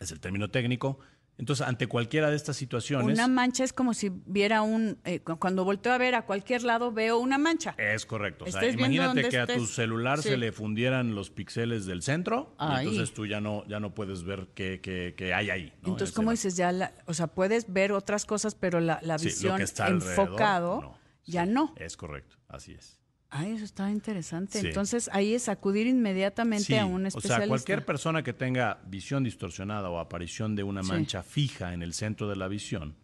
es 0.00 0.10
el 0.10 0.18
término 0.18 0.50
técnico. 0.50 0.98
Entonces, 1.38 1.66
ante 1.66 1.86
cualquiera 1.86 2.30
de 2.30 2.36
estas 2.36 2.56
situaciones... 2.56 3.18
Una 3.18 3.26
mancha 3.26 3.64
es 3.64 3.72
como 3.72 3.94
si 3.94 4.10
viera 4.26 4.62
un... 4.62 4.98
Eh, 5.04 5.20
cuando 5.20 5.64
volteo 5.64 5.92
a 5.92 5.98
ver 5.98 6.14
a 6.14 6.22
cualquier 6.22 6.62
lado 6.62 6.92
veo 6.92 7.18
una 7.18 7.38
mancha. 7.38 7.74
Es 7.78 8.06
correcto. 8.06 8.44
O 8.44 8.50
sea, 8.50 8.68
imagínate 8.68 9.28
que 9.28 9.38
a 9.38 9.46
tu 9.46 9.66
celular 9.66 10.22
se 10.22 10.36
le 10.36 10.52
fundieran 10.52 11.14
los 11.14 11.30
píxeles 11.30 11.86
del 11.86 12.02
centro 12.02 12.54
y 12.60 12.78
entonces 12.80 13.12
tú 13.12 13.26
ya 13.26 13.40
no, 13.40 13.66
ya 13.66 13.80
no 13.80 13.94
puedes 13.94 14.24
ver 14.24 14.48
qué, 14.54 14.80
qué, 14.80 15.34
hay 15.34 15.50
ahí. 15.50 15.72
Entonces, 15.78 16.12
¿cómo 16.12 16.30
dices? 16.30 16.56
Ya 16.56 16.94
o 17.06 17.14
sea, 17.14 17.26
puedes 17.26 17.72
ver 17.72 17.92
otras 17.92 18.24
cosas, 18.24 18.54
pero 18.54 18.80
la, 18.80 19.00
visión 19.20 19.60
enfocado 19.60 20.96
ya 21.24 21.46
no. 21.46 21.74
Es 21.76 21.96
correcto, 21.96 22.36
así 22.48 22.72
es. 22.72 23.01
Ay, 23.34 23.52
eso 23.52 23.64
está 23.64 23.90
interesante. 23.90 24.58
Entonces 24.58 25.08
ahí 25.10 25.32
es 25.32 25.48
acudir 25.48 25.86
inmediatamente 25.86 26.78
a 26.78 26.84
un 26.84 27.06
especialista. 27.06 27.36
O 27.36 27.38
sea, 27.40 27.48
cualquier 27.48 27.84
persona 27.86 28.22
que 28.22 28.34
tenga 28.34 28.78
visión 28.84 29.24
distorsionada 29.24 29.88
o 29.88 29.98
aparición 29.98 30.54
de 30.54 30.62
una 30.62 30.82
mancha 30.82 31.22
fija 31.22 31.72
en 31.72 31.82
el 31.82 31.94
centro 31.94 32.28
de 32.28 32.36
la 32.36 32.46
visión, 32.46 32.94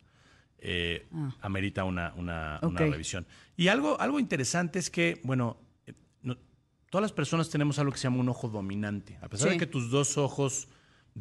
eh, 0.59 1.09
ah. 1.15 1.35
amerita 1.41 1.85
una, 1.85 2.13
una, 2.15 2.61
revisión. 2.61 3.27
Y 3.57 3.69
algo, 3.69 3.99
algo 3.99 4.21
interesante 4.21 4.79
es 4.79 4.91
que, 4.91 5.19
bueno, 5.25 5.57
eh, 5.87 5.95
todas 6.91 7.01
las 7.01 7.13
personas 7.13 7.49
tenemos 7.49 7.79
algo 7.79 7.93
que 7.93 7.99
se 7.99 8.05
llama 8.05 8.19
un 8.19 8.29
ojo 8.29 8.51
dominante. 8.51 9.17
A 9.23 9.31
pesar 9.31 9.49
de 9.49 9.57
que 9.57 9.67
tus 9.67 9.91
dos 9.91 10.19
ojos 10.19 10.69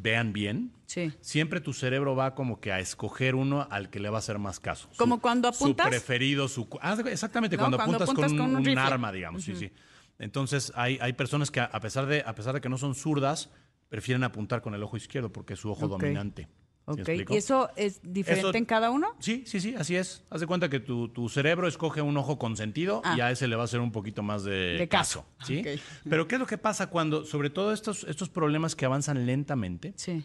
vean 0.00 0.32
bien, 0.32 0.72
siempre 1.20 1.60
tu 1.60 1.72
cerebro 1.72 2.14
va 2.16 2.34
como 2.34 2.60
que 2.60 2.72
a 2.72 2.80
escoger 2.80 3.34
uno 3.34 3.66
al 3.70 3.90
que 3.90 4.00
le 4.00 4.08
va 4.08 4.16
a 4.16 4.20
hacer 4.20 4.38
más 4.38 4.60
caso. 4.60 4.88
Como 4.96 5.20
cuando 5.20 5.48
apuntas. 5.48 5.86
Su 5.86 5.90
preferido, 5.90 6.48
su... 6.48 6.68
Ah, 6.80 6.96
exactamente, 7.06 7.58
cuando, 7.58 7.80
apuntas 7.80 8.08
con, 8.12 8.56
un, 8.56 8.78
arma, 8.78 9.12
digamos, 9.12 9.44
sí, 9.44 9.54
sí. 9.54 9.70
Entonces 10.18 10.72
hay, 10.74 10.98
hay 11.00 11.12
personas 11.12 11.50
que 11.50 11.60
a 11.60 11.80
pesar, 11.80 12.06
de, 12.06 12.22
a 12.26 12.34
pesar 12.34 12.54
de 12.54 12.60
que 12.60 12.68
no 12.68 12.78
son 12.78 12.94
zurdas, 12.94 13.50
prefieren 13.88 14.24
apuntar 14.24 14.62
con 14.62 14.74
el 14.74 14.82
ojo 14.82 14.96
izquierdo 14.96 15.32
porque 15.32 15.54
es 15.54 15.60
su 15.60 15.70
ojo 15.70 15.88
dominante. 15.88 16.48
Ok, 16.88 17.08
¿y 17.28 17.36
eso 17.36 17.68
es 17.76 18.00
diferente 18.02 18.56
en 18.56 18.64
cada 18.64 18.90
uno? 18.90 19.08
Sí, 19.18 19.42
sí, 19.46 19.60
sí, 19.60 19.74
así 19.76 19.94
es. 19.94 20.24
Haz 20.30 20.40
de 20.40 20.46
cuenta 20.46 20.70
que 20.70 20.80
tu, 20.80 21.28
cerebro 21.28 21.68
escoge 21.68 22.00
un 22.00 22.16
ojo 22.16 22.38
consentido 22.38 23.02
y 23.16 23.20
ah. 23.20 23.26
a 23.26 23.30
ese 23.30 23.46
le 23.46 23.56
va 23.56 23.62
a 23.62 23.64
hacer 23.66 23.80
un 23.80 23.92
poquito 23.92 24.22
más 24.22 24.44
de, 24.44 24.88
caso. 24.90 25.26
¿sí? 25.44 25.62
Pero 26.08 26.26
¿qué 26.26 26.36
es 26.36 26.38
lo 26.40 26.46
que 26.46 26.56
pasa 26.56 26.88
cuando, 26.88 27.24
sobre 27.24 27.50
todo 27.50 27.72
estos, 27.72 28.04
estos 28.04 28.30
problemas 28.30 28.74
que 28.74 28.86
avanzan 28.86 29.26
lentamente, 29.26 29.92
sí. 29.96 30.24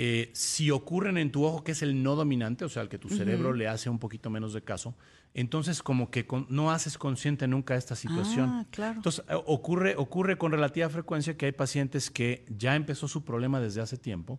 Eh, 0.00 0.30
si 0.32 0.70
ocurren 0.70 1.18
en 1.18 1.32
tu 1.32 1.44
ojo, 1.44 1.64
que 1.64 1.72
es 1.72 1.82
el 1.82 2.04
no 2.04 2.14
dominante, 2.14 2.64
o 2.64 2.68
sea, 2.68 2.82
al 2.82 2.88
que 2.88 2.98
tu 2.98 3.08
cerebro 3.08 3.52
le 3.52 3.66
hace 3.66 3.90
un 3.90 3.98
poquito 3.98 4.30
menos 4.30 4.52
de 4.52 4.62
caso, 4.62 4.94
entonces 5.34 5.82
como 5.82 6.08
que 6.08 6.24
no 6.48 6.70
haces 6.70 6.96
consciente 6.98 7.48
nunca 7.48 7.74
esta 7.74 7.96
situación. 7.96 8.48
Ah, 8.48 8.66
claro. 8.70 8.94
Entonces 8.94 9.24
eh, 9.28 9.34
ocurre, 9.46 9.96
ocurre 9.96 10.38
con 10.38 10.52
relativa 10.52 10.88
frecuencia 10.88 11.36
que 11.36 11.46
hay 11.46 11.52
pacientes 11.52 12.12
que 12.12 12.46
ya 12.48 12.76
empezó 12.76 13.08
su 13.08 13.24
problema 13.24 13.58
desde 13.58 13.80
hace 13.80 13.96
tiempo, 13.96 14.38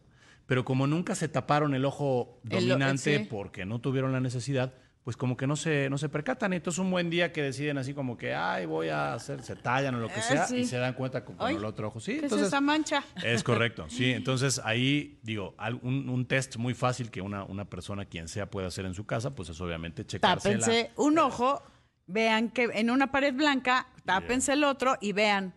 pero 0.50 0.66
como 0.66 0.88
nunca 0.88 1.14
se 1.14 1.28
taparon 1.28 1.76
el 1.76 1.86
ojo 1.86 2.40
dominante 2.42 3.28
porque 3.30 3.68
no 3.68 3.80
tuvieron 3.82 4.12
la 4.12 4.20
necesidad, 4.20 4.74
pues 5.04 5.16
como 5.16 5.38
que 5.38 5.46
no 5.46 5.56
se, 5.56 5.92
no 5.92 6.00
se 6.00 6.10
percatan. 6.10 6.54
Entonces 6.54 6.80
un 6.80 6.90
buen 6.90 7.12
día 7.12 7.32
que 7.32 7.44
deciden 7.44 7.78
así 7.78 7.94
como 7.94 8.18
que, 8.18 8.34
ay, 8.34 8.66
voy 8.66 8.90
a 8.90 9.14
hacer, 9.14 9.44
se 9.44 9.56
tallan 9.56 9.94
o 9.94 10.00
lo 10.00 10.08
que 10.08 10.22
ah, 10.22 10.48
sea, 10.48 10.58
y 10.58 10.66
se 10.66 10.78
dan 10.78 10.96
cuenta 10.96 11.24
con, 11.24 11.38
el 11.48 11.64
otro 11.64 11.90
ojo. 11.90 12.00
Sí, 12.00 12.14
entonces, 12.14 12.42
es 12.42 12.48
esa 12.48 12.62
mancha? 12.62 13.04
Es 13.24 13.44
correcto, 13.44 13.86
sí. 13.90 14.12
Entonces 14.12 14.60
ahí, 14.64 15.20
digo, 15.22 15.56
un, 15.84 16.10
un, 16.10 16.26
test 16.26 16.58
muy 16.58 16.74
fácil 16.74 17.12
que 17.12 17.22
una, 17.22 17.44
una 17.44 17.66
persona, 17.66 18.06
quien 18.06 18.28
sea, 18.28 18.50
puede 18.50 18.66
hacer 18.66 18.86
en 18.86 18.96
su 18.96 19.06
casa, 19.06 19.36
pues 19.36 19.50
es 19.50 19.62
obviamente 19.62 20.04
checarse 20.04 20.50
Tápense 20.50 20.90
un 20.96 21.20
ojo, 21.20 21.62
vean 22.08 22.50
que 22.50 22.72
en 22.74 22.90
una 22.90 23.12
pared 23.12 23.36
blanca, 23.36 23.86
tápense 24.04 24.54
el 24.54 24.64
otro 24.64 24.98
y 25.00 25.14
vean 25.14 25.54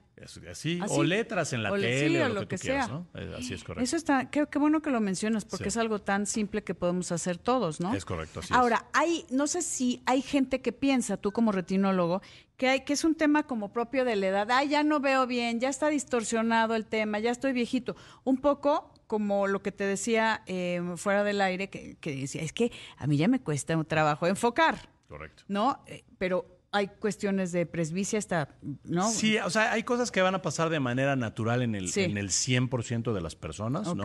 Así, 0.51 0.81
o 0.89 1.03
letras 1.03 1.53
en 1.53 1.63
la 1.63 1.73
tele 1.73 2.25
o 2.25 2.29
lo, 2.29 2.49
que, 2.49 2.59
sea. 2.59 2.87
¿no? 2.87 3.07
Eh, 3.15 3.35
así 3.39 3.55
es 3.55 3.65
correcto. 3.65 3.85
Eso 3.85 3.97
está, 3.97 4.31
qué, 4.31 4.47
bueno 4.59 4.83
que 4.83 4.91
lo 4.91 5.01
mencionas, 5.01 5.45
porque 5.45 5.69
es 5.69 5.77
algo 5.77 6.01
tan 6.01 6.27
simple 6.27 6.63
que 6.63 6.75
podemos 6.75 7.13
hacer 7.13 7.39
todos, 7.39 7.81
¿no? 7.81 7.95
Es 7.95 8.05
correcto, 8.05 8.41
así 8.41 8.53
Ahora, 8.55 8.87
hay, 8.93 9.25
no 9.31 9.47
sé 9.47 9.63
si 9.63 10.03
hay 10.07 10.23
gente 10.23 10.61
que 10.61 10.73
piensa, 10.73 11.17
tú 11.17 11.33
como 11.33 11.53
retinólogo, 11.53 12.23
que, 12.57 12.69
hay, 12.69 12.81
que 12.81 12.93
es 12.93 13.05
un 13.05 13.15
tema 13.15 13.45
como 13.45 13.73
propio 13.73 14.05
de 14.05 14.17
la 14.17 14.29
edad. 14.29 14.51
Ay, 14.51 14.69
ya 14.69 14.85
no 14.85 15.01
veo 15.01 15.27
bien, 15.27 15.61
ya 15.61 15.69
está 15.69 15.89
distorsionado 15.89 16.75
el 16.75 16.87
tema, 16.87 17.19
ya 17.19 17.31
estoy 17.31 17.53
viejito. 17.53 17.97
Un 18.25 18.39
poco 18.39 18.93
como 19.07 19.47
lo 19.47 19.63
que 19.63 19.73
te 19.73 19.85
decía 19.85 20.43
eh, 20.47 20.81
fuera 20.97 21.25
del 21.25 21.41
aire, 21.41 21.69
que, 21.69 21.97
que 22.01 22.15
decía, 22.15 22.43
es 22.43 22.53
que 22.53 22.73
a 22.97 23.07
mí 23.07 23.17
ya 23.17 23.29
me 23.29 23.41
cuesta 23.41 23.77
un 23.77 23.85
trabajo 23.85 24.27
enfocar. 24.27 24.89
Correcto. 25.09 25.43
¿No? 25.49 25.83
Eh, 25.87 26.05
pero 26.17 26.47
hay 26.73 26.89
cuestiones 26.89 27.53
de 27.53 27.67
presbicia, 27.67 28.19
hasta, 28.19 28.49
¿no? 28.85 29.11
Sí, 29.11 29.37
o 29.37 29.51
sea, 29.51 29.73
hay 29.73 29.83
cosas 29.83 30.11
que 30.11 30.23
van 30.23 30.35
a 30.35 30.41
pasar 30.41 30.71
de 30.71 30.81
manera 30.81 31.17
natural 31.17 31.63
en 31.63 31.75
el, 31.75 31.91
en 31.97 32.17
el 32.17 32.31
100% 32.31 33.13
de 33.13 33.21
las 33.21 33.37
personas, 33.37 33.95
¿no? 33.95 34.05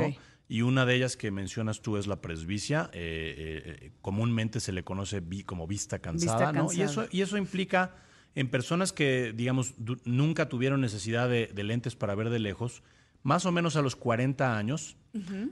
Y 0.49 0.61
una 0.61 0.85
de 0.85 0.95
ellas 0.95 1.17
que 1.17 1.31
mencionas 1.31 1.81
tú 1.81 1.97
es 1.97 2.07
la 2.07 2.21
presbicia. 2.21 2.89
Eh, 2.93 3.79
eh, 3.81 3.91
comúnmente 4.01 4.61
se 4.61 4.71
le 4.71 4.83
conoce 4.83 5.21
como 5.45 5.67
vista 5.67 5.99
cansada, 5.99 6.53
¿no? 6.53 6.71
Y 6.71 6.81
eso, 6.81 7.07
y 7.11 7.21
eso 7.21 7.37
implica 7.37 7.95
en 8.35 8.49
personas 8.49 8.93
que, 8.93 9.33
digamos, 9.35 9.73
nunca 10.05 10.47
tuvieron 10.47 10.79
necesidad 10.79 11.29
de, 11.29 11.49
lentes 11.63 11.95
para 11.95 12.15
ver 12.15 12.29
de 12.29 12.39
lejos, 12.39 12.83
más 13.23 13.45
o 13.45 13.51
menos 13.51 13.75
a 13.77 13.81
los 13.81 13.95
40 13.95 14.57
años 14.57 14.97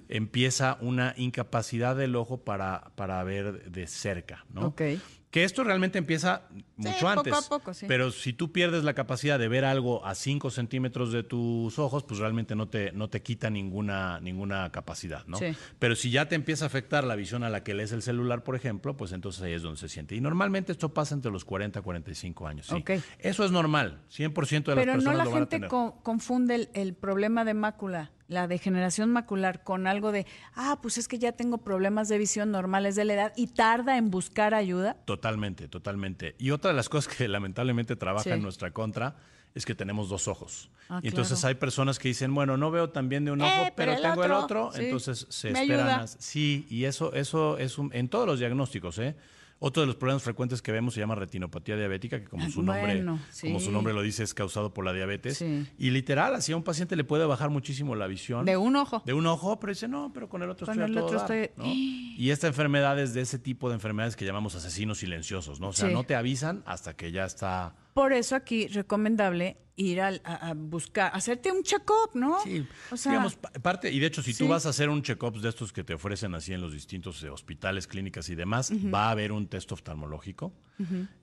empieza 0.09 0.77
una 0.79 1.15
incapacidad 1.17 1.95
del 1.95 2.15
ojo 2.15 2.43
para, 2.43 2.91
para 2.95 3.23
ver 3.23 3.71
de 3.71 3.87
cerca, 3.87 4.45
¿no? 4.53 4.67
Okay. 4.67 5.01
Que 5.35 5.43
esto 5.43 5.65
realmente 5.65 5.97
empieza 5.97 6.43
mucho 6.77 7.09
antes. 7.09 7.33
Poco 7.33 7.55
a 7.55 7.59
poco, 7.59 7.73
sí. 7.73 7.87
Pero 7.89 8.11
si 8.11 8.31
tú 8.31 8.53
pierdes 8.53 8.85
la 8.85 8.93
capacidad 8.93 9.37
de 9.37 9.49
ver 9.49 9.65
algo 9.65 10.05
a 10.05 10.15
5 10.15 10.49
centímetros 10.49 11.11
de 11.11 11.23
tus 11.23 11.77
ojos, 11.77 12.03
pues 12.03 12.21
realmente 12.21 12.55
no 12.55 12.69
te, 12.69 12.93
no 12.93 13.09
te 13.09 13.21
quita 13.21 13.49
ninguna, 13.49 14.21
ninguna 14.21 14.71
capacidad, 14.71 15.27
¿no? 15.27 15.37
Pero 15.77 15.97
si 15.97 16.09
ya 16.09 16.29
te 16.29 16.35
empieza 16.35 16.63
a 16.63 16.67
afectar 16.67 17.03
la 17.03 17.17
visión 17.17 17.43
a 17.43 17.49
la 17.49 17.63
que 17.65 17.73
lees 17.73 17.91
el 17.91 18.01
celular, 18.01 18.45
por 18.45 18.55
ejemplo, 18.55 18.95
pues 18.95 19.11
entonces 19.11 19.41
ahí 19.41 19.51
es 19.51 19.61
donde 19.61 19.77
se 19.77 19.89
siente. 19.89 20.15
Y 20.15 20.21
normalmente 20.21 20.71
esto 20.71 20.93
pasa 20.93 21.13
entre 21.13 21.33
los 21.33 21.43
40 21.43 21.79
y 21.79 21.81
45 21.81 22.47
años. 22.47 22.67
¿sí? 22.67 22.81
Eso 23.19 23.43
es 23.43 23.51
normal. 23.51 24.03
100% 24.09 24.13
de 24.13 24.23
las 24.23 24.85
personas 24.85 24.95
Pero 24.95 25.01
no 25.01 25.11
la 25.11 25.25
gente 25.25 25.67
confunde 25.67 26.69
el 26.73 26.93
problema 26.93 27.43
de 27.43 27.55
mácula 27.55 28.13
la 28.27 28.47
degeneración 28.47 29.11
macular 29.11 29.63
con 29.63 29.87
algo 29.87 30.11
de, 30.11 30.25
ah, 30.55 30.79
pues 30.81 30.97
es 30.97 31.07
que 31.07 31.19
ya 31.19 31.31
tengo 31.31 31.59
problemas 31.59 32.09
de 32.09 32.17
visión 32.17 32.51
normales 32.51 32.95
de 32.95 33.05
la 33.05 33.13
edad 33.13 33.33
y 33.35 33.47
tarda 33.47 33.97
en 33.97 34.09
buscar 34.09 34.53
ayuda? 34.53 34.97
Totalmente, 35.05 35.67
totalmente. 35.67 36.35
Y 36.37 36.51
otra 36.51 36.71
de 36.71 36.75
las 36.75 36.89
cosas 36.89 37.15
que 37.15 37.27
lamentablemente 37.27 37.95
trabaja 37.95 38.33
en 38.33 38.41
nuestra 38.41 38.71
contra 38.71 39.15
es 39.53 39.65
que 39.65 39.73
tenemos 39.73 40.09
dos 40.09 40.27
ojos. 40.27 40.69
Ah, 40.89 40.99
y 41.01 41.07
entonces 41.07 41.43
hay 41.45 41.55
personas 41.55 41.97
que 41.97 42.09
dicen, 42.09 42.33
bueno, 42.35 42.57
no 42.57 42.71
veo 42.71 42.89
tan 42.89 43.07
bien 43.07 43.23
de 43.25 43.31
un 43.31 43.41
ojo, 43.41 43.63
eh, 43.63 43.73
pero, 43.75 43.95
tengo 43.99 44.23
el 44.23 44.31
otro, 44.31 44.71
entonces 44.75 45.25
se 45.29 45.49
esperan. 45.49 46.07
Sí, 46.07 46.67
y 46.69 46.83
eso, 46.83 47.13
eso 47.13 47.57
es 47.57 47.77
un, 47.77 47.89
en 47.93 48.09
todos 48.09 48.27
los 48.27 48.39
diagnósticos, 48.39 48.99
¿eh? 48.99 49.15
Otro 49.59 49.81
de 49.81 49.87
los 49.87 49.95
problemas 49.95 50.21
frecuentes 50.21 50.61
que 50.61 50.71
vemos 50.71 50.93
se 50.93 50.99
llama 50.99 51.15
retinopatía 51.15 51.77
diabética, 51.77 52.19
que 52.19 52.27
como 52.27 52.49
su 52.49 52.61
nombre, 52.61 53.05
como 53.41 53.59
su 53.59 53.71
nombre 53.71 53.93
lo 53.93 54.01
dice, 54.01 54.23
es 54.23 54.33
causado 54.33 54.73
por 54.73 54.83
la 54.83 54.91
diabetes. 54.91 55.43
Y 55.77 55.91
literal, 55.91 56.35
así 56.35 56.51
a 56.51 56.57
un 56.57 56.63
paciente 56.63 56.95
le 56.95 57.03
puede 57.03 57.25
bajar 57.25 57.49
muchísimo 57.49 57.95
la 57.95 58.07
visión. 58.07 58.45
De 58.45 58.57
un 58.57 58.75
ojo. 58.75 59.01
De 59.05 59.13
un 59.13 59.25
ojo, 59.27 59.59
pero 59.59 59.71
dice, 59.71 59.87
no, 59.87 60.11
pero 60.13 60.27
con 60.27 60.43
el 60.43 60.49
otro 60.49 60.69
estoy 60.69 60.91
otro 60.97 61.65
Y 61.65 62.29
esta 62.29 62.47
enfermedad 62.47 62.99
es 62.99 63.13
de 63.13 63.21
ese 63.21 63.39
tipo 63.39 63.69
de 63.69 63.75
enfermedades 63.75 64.15
que 64.15 64.25
llamamos 64.25 64.55
asesinos 64.55 64.99
silenciosos, 64.99 65.59
¿no? 65.59 65.69
O 65.69 65.73
sea, 65.73 65.89
no 65.89 66.03
te 66.03 66.15
avisan 66.15 66.61
hasta 66.65 66.95
que 66.95 67.11
ya 67.11 67.25
está 67.25 67.75
por 67.95 68.11
eso 68.11 68.35
aquí 68.35 68.67
recomendable 68.67 69.55
ir 69.77 70.01
a, 70.01 70.53
buscar, 70.53 71.11
hacerte 71.13 71.49
un 71.49 71.63
check-up, 71.63 72.11
¿no? 72.13 72.41
Sí, 72.43 72.67
o 72.91 72.97
sea, 72.97 73.13
digamos, 73.13 73.37
parte, 73.61 73.89
y 73.89 73.99
de 73.99 74.07
hecho, 74.07 74.21
si 74.21 74.33
tú 74.33 74.49
vas 74.49 74.65
a 74.65 74.69
hacer 74.69 74.89
un 74.89 75.01
check-up 75.01 75.39
de 75.39 75.47
estos 75.47 75.71
que 75.71 75.85
te 75.85 75.93
ofrecen 75.93 76.35
así 76.35 76.51
en 76.51 76.59
los 76.59 76.73
distintos 76.73 77.23
eh, 77.23 77.29
hospitales, 77.29 77.87
clínicas 77.87 78.27
y 78.27 78.35
demás, 78.35 78.69
va 78.93 79.07
a 79.07 79.11
haber 79.11 79.31
un 79.31 79.47
test 79.47 79.71
oftalmológico, 79.71 80.51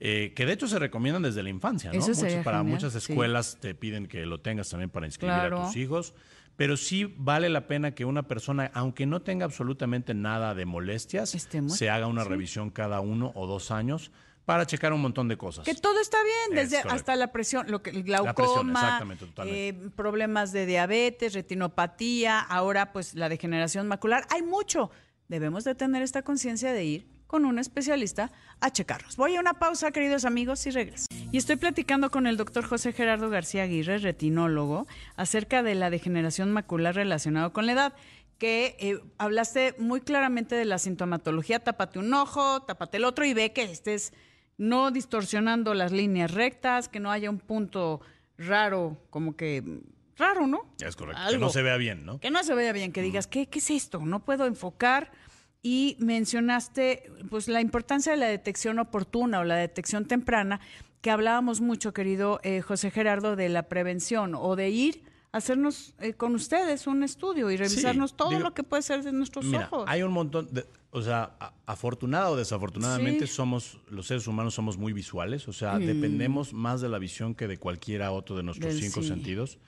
eh, 0.01 0.33
que 0.35 0.47
de 0.47 0.53
hecho 0.55 0.67
se 0.67 0.79
recomiendan 0.79 1.23
desde 1.23 1.43
la 1.43 1.51
infancia, 1.51 1.93
¿no? 1.93 2.43
para 2.43 2.63
muchas 2.63 2.95
escuelas 2.95 3.59
te 3.61 3.75
piden 3.75 4.07
que 4.07 4.25
lo 4.25 4.41
tengas 4.41 4.71
también 4.71 4.89
para 4.89 5.05
inscribir 5.05 5.35
a 5.35 5.67
tus 5.67 5.77
hijos. 5.77 6.15
Pero 6.55 6.77
sí 6.77 7.13
vale 7.17 7.49
la 7.49 7.67
pena 7.67 7.95
que 7.95 8.05
una 8.05 8.29
persona, 8.29 8.71
aunque 8.75 9.07
no 9.07 9.23
tenga 9.23 9.47
absolutamente 9.47 10.13
nada 10.13 10.55
de 10.55 10.67
molestias, 10.67 11.31
se 11.67 11.91
haga 11.91 12.07
una 12.07 12.25
revisión 12.25 12.71
cada 12.71 13.01
uno 13.01 13.33
o 13.35 13.47
dos 13.47 13.71
años 13.71 14.11
para 14.53 14.67
checar 14.67 14.93
un 14.93 15.01
montón 15.01 15.29
de 15.29 15.39
cosas. 15.39 15.65
Que 15.65 15.75
todo 15.75 15.99
está 15.99 16.19
bien, 16.23 16.59
desde 16.63 16.77
hasta 16.87 17.17
la 17.17 17.33
presión, 17.33 17.71
lo 17.71 17.83
que 17.83 17.89
el 17.89 18.03
glaucoma, 18.03 19.03
eh, 19.47 19.73
problemas 19.97 20.53
de 20.53 20.67
diabetes, 20.67 21.33
retinopatía, 21.33 22.39
ahora 22.39 22.93
pues 22.93 23.15
la 23.15 23.31
degeneración 23.31 23.89
macular, 23.89 24.27
hay 24.29 24.43
mucho. 24.43 24.91
Debemos 25.29 25.65
de 25.65 25.75
tener 25.75 26.03
esta 26.03 26.21
conciencia 26.21 26.75
de 26.75 26.85
ir 26.85 27.07
con 27.27 27.47
un 27.47 27.59
especialista 27.59 28.31
a 28.61 28.71
checarnos. 28.71 29.17
Voy 29.17 29.37
a 29.37 29.41
una 29.41 29.55
pausa, 29.55 29.91
queridos 29.91 30.27
amigos, 30.27 30.67
y 30.67 30.71
regreso. 30.71 31.07
Y 31.31 31.39
estoy 31.39 31.57
platicando 31.57 32.11
con 32.11 32.27
el 32.27 32.37
doctor 32.37 32.63
José 32.63 32.93
Gerardo 32.93 33.31
García 33.31 33.63
Aguirre, 33.63 33.97
retinólogo, 33.97 34.87
acerca 35.17 35.63
de 35.63 35.75
la 35.77 35.89
degeneración 35.89 36.53
macular 36.53 36.95
relacionada 36.95 37.49
con 37.55 37.65
la 37.65 37.73
edad 37.73 37.95
que 38.37 38.77
eh, 38.81 38.99
hablaste 39.19 39.77
muy 39.79 40.01
claramente 40.01 40.57
de 40.57 40.65
la 40.65 40.77
sintomatología, 40.77 41.61
tápate 41.61 42.01
un 42.01 42.13
ojo, 42.13 42.61
tápate 42.63 42.97
el 42.97 43.05
otro 43.05 43.25
y 43.25 43.33
ve 43.33 43.53
que 43.53 43.63
estés 43.63 44.13
no 44.63 44.93
distorsionando 44.93 45.75
las 45.75 45.91
líneas 45.91 46.31
rectas, 46.31 46.89
que 46.89 47.01
no 47.01 47.11
haya 47.11 47.29
un 47.29 47.39
punto 47.39 48.01
raro, 48.39 48.97
como 49.11 49.37
que 49.37 49.81
raro, 50.17 50.47
¿no? 50.47 50.73
Es 50.79 50.95
correcto. 50.95 51.21
que 51.31 51.39
no 51.39 51.51
se 51.51 51.63
vea 51.63 51.77
bien, 51.77 52.07
¿no? 52.07 52.21
Que 52.21 52.31
no 52.31 52.45
se 52.45 52.55
vea 52.55 52.73
bien, 52.73 52.93
que 52.93 53.03
digas, 53.03 53.27
¿qué, 53.27 53.49
¿qué 53.49 53.59
es 53.59 53.71
esto? 53.71 53.99
No 53.99 54.25
puedo 54.25 54.47
enfocar. 54.47 55.11
Y 55.65 55.97
mencionaste 56.01 57.11
pues 57.31 57.47
la 57.47 57.61
importancia 57.61 58.13
de 58.13 58.19
la 58.19 58.27
detección 58.27 58.81
oportuna 58.81 59.41
o 59.41 59.45
la 59.45 59.57
detección 59.57 60.07
temprana, 60.07 60.61
que 61.01 61.11
hablábamos 61.11 61.61
mucho, 61.61 61.93
querido 61.93 62.41
eh, 62.43 62.63
José 62.63 62.91
Gerardo, 62.91 63.37
de 63.37 63.49
la 63.49 63.65
prevención 63.65 64.35
o 64.35 64.57
de 64.57 64.71
ir 64.71 65.03
hacernos 65.33 65.95
eh, 65.99 66.13
con 66.13 66.35
ustedes 66.35 66.87
un 66.87 67.03
estudio 67.03 67.51
y 67.51 67.57
revisarnos 67.57 68.17
todo 68.17 68.39
lo 68.39 68.53
que 68.55 68.63
puede 68.63 68.83
ser 68.83 69.03
de 69.03 69.13
nuestros 69.13 69.47
ojos. 69.53 69.85
Hay 69.89 70.03
un 70.03 70.13
montón 70.13 70.49
de, 70.53 70.67
o 70.91 71.01
sea, 71.01 71.37
afortunada 71.65 72.31
o 72.31 72.37
desafortunadamente 72.37 73.27
somos 73.27 73.79
los 73.89 74.07
seres 74.07 74.27
humanos 74.27 74.55
somos 74.55 74.77
muy 74.77 74.93
visuales, 74.93 75.49
o 75.49 75.53
sea, 75.53 75.79
dependemos 75.79 76.53
más 76.53 76.81
de 76.83 76.91
la 76.91 76.99
visión 76.99 77.35
que 77.35 77.49
de 77.49 77.57
cualquiera 77.57 78.13
otro 78.13 78.37
de 78.37 78.43
nuestros 78.43 78.75
cinco 78.75 79.03
sentidos. 79.03 79.59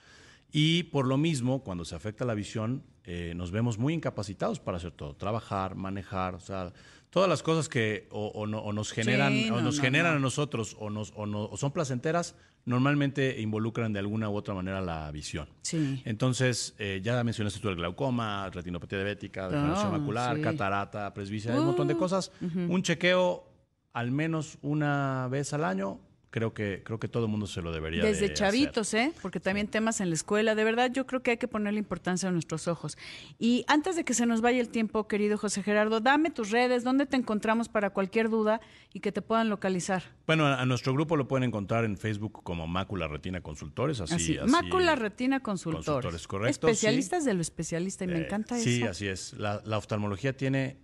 Y 0.52 0.84
por 0.84 1.06
lo 1.06 1.16
mismo, 1.16 1.64
cuando 1.64 1.84
se 1.84 1.96
afecta 1.96 2.24
la 2.24 2.34
visión, 2.34 2.84
eh, 3.02 3.32
nos 3.34 3.50
vemos 3.50 3.76
muy 3.76 3.92
incapacitados 3.92 4.60
para 4.60 4.76
hacer 4.76 4.92
todo, 4.92 5.16
trabajar, 5.16 5.74
manejar, 5.74 6.36
o 6.36 6.40
sea, 6.40 6.72
todas 7.14 7.28
las 7.28 7.44
cosas 7.44 7.68
que 7.68 8.08
o, 8.10 8.44
nos 8.44 8.90
generan, 8.90 9.52
o 9.52 9.60
nos 9.60 9.78
generan 9.78 10.16
a 10.16 10.18
nosotros 10.18 10.76
o, 10.80 10.90
nos, 10.90 11.12
o, 11.14 11.56
son 11.56 11.70
placenteras, 11.70 12.34
normalmente 12.64 13.40
involucran 13.40 13.92
de 13.92 14.00
alguna 14.00 14.28
u 14.28 14.34
otra 14.34 14.52
manera 14.52 14.80
la 14.80 15.08
visión. 15.12 15.48
Sí. 15.62 16.02
Entonces, 16.04 16.74
eh, 16.76 17.00
ya 17.04 17.22
mencionaste 17.22 17.60
tú 17.60 17.68
el 17.68 17.76
glaucoma, 17.76 18.50
retinopatía 18.50 18.98
diabética, 18.98 19.48
degeneración 19.48 19.92
macular, 19.92 20.40
catarata, 20.40 21.14
presbicia, 21.14 21.52
hay 21.52 21.60
un 21.60 21.66
montón 21.66 21.86
de 21.86 21.94
uh, 21.94 21.98
cosas. 21.98 22.32
Un 22.40 22.82
chequeo 22.82 23.44
al 23.92 24.10
menos 24.10 24.58
una 24.60 25.28
vez 25.30 25.52
al 25.52 25.62
año 25.62 26.00
creo 26.34 26.52
que 26.52 26.82
creo 26.84 26.98
que 26.98 27.06
todo 27.06 27.26
el 27.26 27.30
mundo 27.30 27.46
se 27.46 27.62
lo 27.62 27.70
debería 27.70 28.02
desde 28.02 28.34
chavitos 28.34 28.92
eh 28.94 29.12
porque 29.22 29.38
también 29.38 29.68
temas 29.68 30.00
en 30.00 30.08
la 30.08 30.16
escuela. 30.16 30.56
De 30.56 30.64
verdad 30.64 30.90
yo 30.92 31.06
creo 31.06 31.22
que 31.22 31.30
hay 31.30 31.36
que 31.36 31.46
ponerle 31.46 31.78
importancia 31.78 32.28
a 32.28 32.32
nuestros 32.32 32.66
ojos. 32.66 32.98
Y 33.38 33.64
antes 33.68 33.94
de 33.94 34.04
que 34.04 34.14
se 34.14 34.26
nos 34.26 34.40
vaya 34.40 34.60
el 34.60 34.68
tiempo 34.68 35.06
querido 35.06 35.38
José 35.38 35.62
Gerardo 35.62 36.00
dame 36.00 36.30
tus 36.30 36.50
redes 36.50 36.82
dónde 36.82 37.06
te 37.06 37.16
encontramos 37.16 37.68
para 37.68 37.90
cualquier 37.90 38.30
duda 38.30 38.60
y 38.92 38.98
que 38.98 39.12
te 39.12 39.22
puedan 39.22 39.48
localizar 39.48 40.02
bueno 40.26 40.46
a, 40.46 40.66
nuestro 40.66 40.92
grupo 40.92 41.16
lo 41.16 41.28
pueden 41.28 41.44
encontrar 41.44 41.84
en 41.84 41.96
Facebook 41.96 42.42
como 42.42 42.66
Mácula 42.66 43.06
Retina 43.06 43.40
Consultores 43.40 44.00
así, 44.00 44.36
así, 44.36 44.50
Mácula 44.50 44.96
Retina 44.96 45.38
Consultores, 45.38 45.86
consultores 45.86 46.26
correcto 46.26 46.66
especialistas 46.66 47.24
de 47.24 47.34
lo 47.34 47.42
especialista 47.42 48.04
y 48.04 48.08
me 48.08 48.18
eh, 48.18 48.24
encanta 48.24 48.56
eso. 48.56 48.64
sí 48.64 48.82
así 48.82 49.06
es. 49.06 49.34
La, 49.34 49.62
la 49.64 49.78
oftalmología 49.78 50.36
tiene 50.36 50.83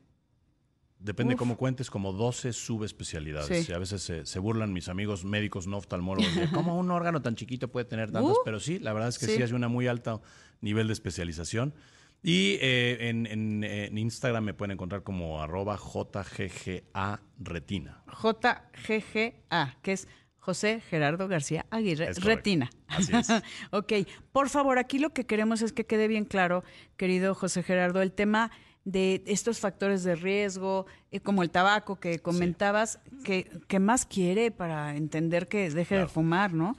Depende 1.00 1.34
cómo 1.34 1.56
cuentes, 1.56 1.90
como 1.90 2.12
12 2.12 2.52
subespecialidades. 2.52 3.68
Y 3.68 3.72
a 3.72 3.78
veces 3.78 4.12
se, 4.22 4.38
burlan 4.38 4.72
mis 4.72 4.88
amigos 4.88 5.24
médicos 5.24 5.66
no 5.66 5.78
oftalmólogos 5.78 6.34
de 6.34 6.50
cómo 6.52 6.78
un 6.78 6.90
órgano 6.90 7.22
tan 7.22 7.36
chiquito 7.36 7.68
puede 7.68 7.86
tener 7.86 8.10
tantas, 8.10 8.36
uh. 8.36 8.40
pero 8.44 8.60
sí, 8.60 8.78
la 8.78 8.92
verdad 8.92 9.08
es 9.08 9.18
que 9.18 9.26
sí, 9.26 9.42
hay 9.42 9.52
un 9.52 9.64
muy 9.72 9.86
alto 9.86 10.20
nivel 10.60 10.88
de 10.88 10.92
especialización. 10.92 11.74
Y 12.22 12.58
eh, 12.60 13.08
en, 13.08 13.96
Instagram 13.96 14.44
me 14.44 14.52
pueden 14.54 14.72
encontrar 14.72 15.02
como 15.02 15.42
arroba 15.42 15.78
JGGA 15.78 17.22
Retina. 17.38 18.02
JGGA, 18.06 19.78
que 19.80 19.92
es 19.92 20.06
José 20.38 20.80
Gerardo 20.80 21.28
García 21.28 21.64
Aguirre 21.70 22.12
Retina. 22.12 22.68
Así 22.88 23.12
es. 23.16 23.28
ok, 23.70 23.92
por 24.32 24.50
favor, 24.50 24.78
aquí 24.78 24.98
lo 24.98 25.14
que 25.14 25.24
queremos 25.24 25.62
es 25.62 25.72
que 25.72 25.86
quede 25.86 26.08
bien 26.08 26.26
claro, 26.26 26.62
querido 26.98 27.34
José 27.34 27.62
Gerardo, 27.62 28.02
el 28.02 28.12
tema 28.12 28.50
de 28.84 29.22
estos 29.26 29.60
factores 29.60 30.02
de 30.04 30.16
riesgo, 30.16 30.86
eh, 31.10 31.20
como 31.20 31.42
el 31.42 31.50
tabaco 31.50 32.00
que 32.00 32.18
comentabas, 32.18 32.98
que, 33.24 33.78
más 33.78 34.06
quiere 34.06 34.50
para 34.50 34.96
entender 34.96 35.48
que 35.48 35.68
deje 35.70 35.98
de 35.98 36.06
fumar, 36.06 36.52
¿no? 36.52 36.76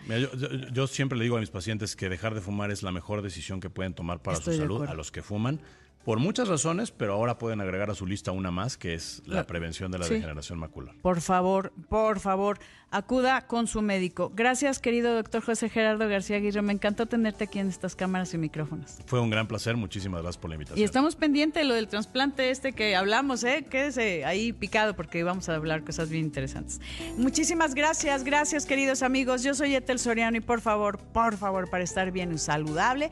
yo, 0.73 0.87
siempre 0.87 1.17
le 1.17 1.23
digo 1.23 1.37
a 1.37 1.39
mis 1.39 1.51
pacientes 1.51 1.95
que 1.95 2.09
dejar 2.09 2.33
de 2.33 2.41
fumar 2.41 2.71
es 2.71 2.83
la 2.83 2.91
mejor 2.91 3.21
decisión 3.21 3.59
que 3.59 3.69
pueden 3.69 3.93
tomar 3.93 4.21
para 4.21 4.37
su 4.37 4.53
salud, 4.53 4.83
a 4.83 4.93
los 4.93 5.11
que 5.11 5.21
fuman 5.21 5.61
por 6.03 6.19
muchas 6.19 6.47
razones, 6.47 6.91
pero 6.91 7.13
ahora 7.13 7.37
pueden 7.37 7.61
agregar 7.61 7.89
a 7.89 7.95
su 7.95 8.05
lista 8.05 8.31
una 8.31 8.51
más, 8.51 8.77
que 8.77 8.93
es 8.93 9.21
la, 9.25 9.45
prevención 9.45 9.91
de 9.91 9.99
la 9.99 10.07
degeneración 10.07 10.59
macular. 10.59 10.95
Por 11.01 11.21
favor, 11.21 11.71
por 11.89 12.19
favor, 12.19 12.59
acuda 12.89 13.47
con 13.47 13.67
su 13.67 13.81
médico. 13.81 14.31
Gracias, 14.35 14.79
querido 14.79 15.13
doctor 15.13 15.43
José 15.43 15.69
Gerardo 15.69 16.07
García 16.07 16.37
Aguirre. 16.37 16.61
Me 16.61 16.73
encantó 16.73 17.05
tenerte 17.05 17.45
aquí 17.45 17.59
en 17.59 17.69
estas 17.69 17.95
cámaras 17.95 18.33
y 18.33 18.37
micrófonos. 18.37 18.97
Fue 19.05 19.19
un 19.19 19.29
gran 19.29 19.47
placer. 19.47 19.77
Muchísimas 19.77 20.21
gracias 20.21 20.41
por 20.41 20.49
la 20.49 20.55
invitación. 20.55 20.79
Y 20.79 20.83
estamos 20.83 21.15
pendientes 21.15 21.61
de 21.61 21.67
lo 21.67 21.75
del 21.75 21.87
trasplante 21.87 22.49
este 22.49 22.73
que 22.73 22.95
hablamos, 22.95 23.43
¿eh? 23.43 23.65
Quédese 23.69 24.25
ahí 24.25 24.53
picado 24.53 24.95
porque 24.95 25.23
vamos 25.23 25.49
a 25.49 25.55
hablar 25.55 25.83
cosas 25.83 26.09
bien 26.09 26.25
interesantes. 26.25 26.81
Muchísimas 27.17 27.75
gracias, 27.75 28.23
gracias, 28.23 28.65
queridos 28.65 29.03
amigos. 29.03 29.43
Yo 29.43 29.53
soy 29.53 29.75
Etel 29.75 29.99
Soriano 29.99 30.37
y 30.37 30.41
por 30.41 30.61
favor, 30.61 30.97
por 30.97 31.37
favor, 31.37 31.69
para 31.69 31.83
estar 31.83 32.11
bien 32.11 32.33
y 32.33 32.37
saludable, 32.37 33.11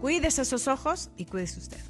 cuídese 0.00 0.42
esos 0.42 0.68
ojos 0.68 1.10
y 1.16 1.26
cuídese 1.26 1.60
usted. 1.60 1.89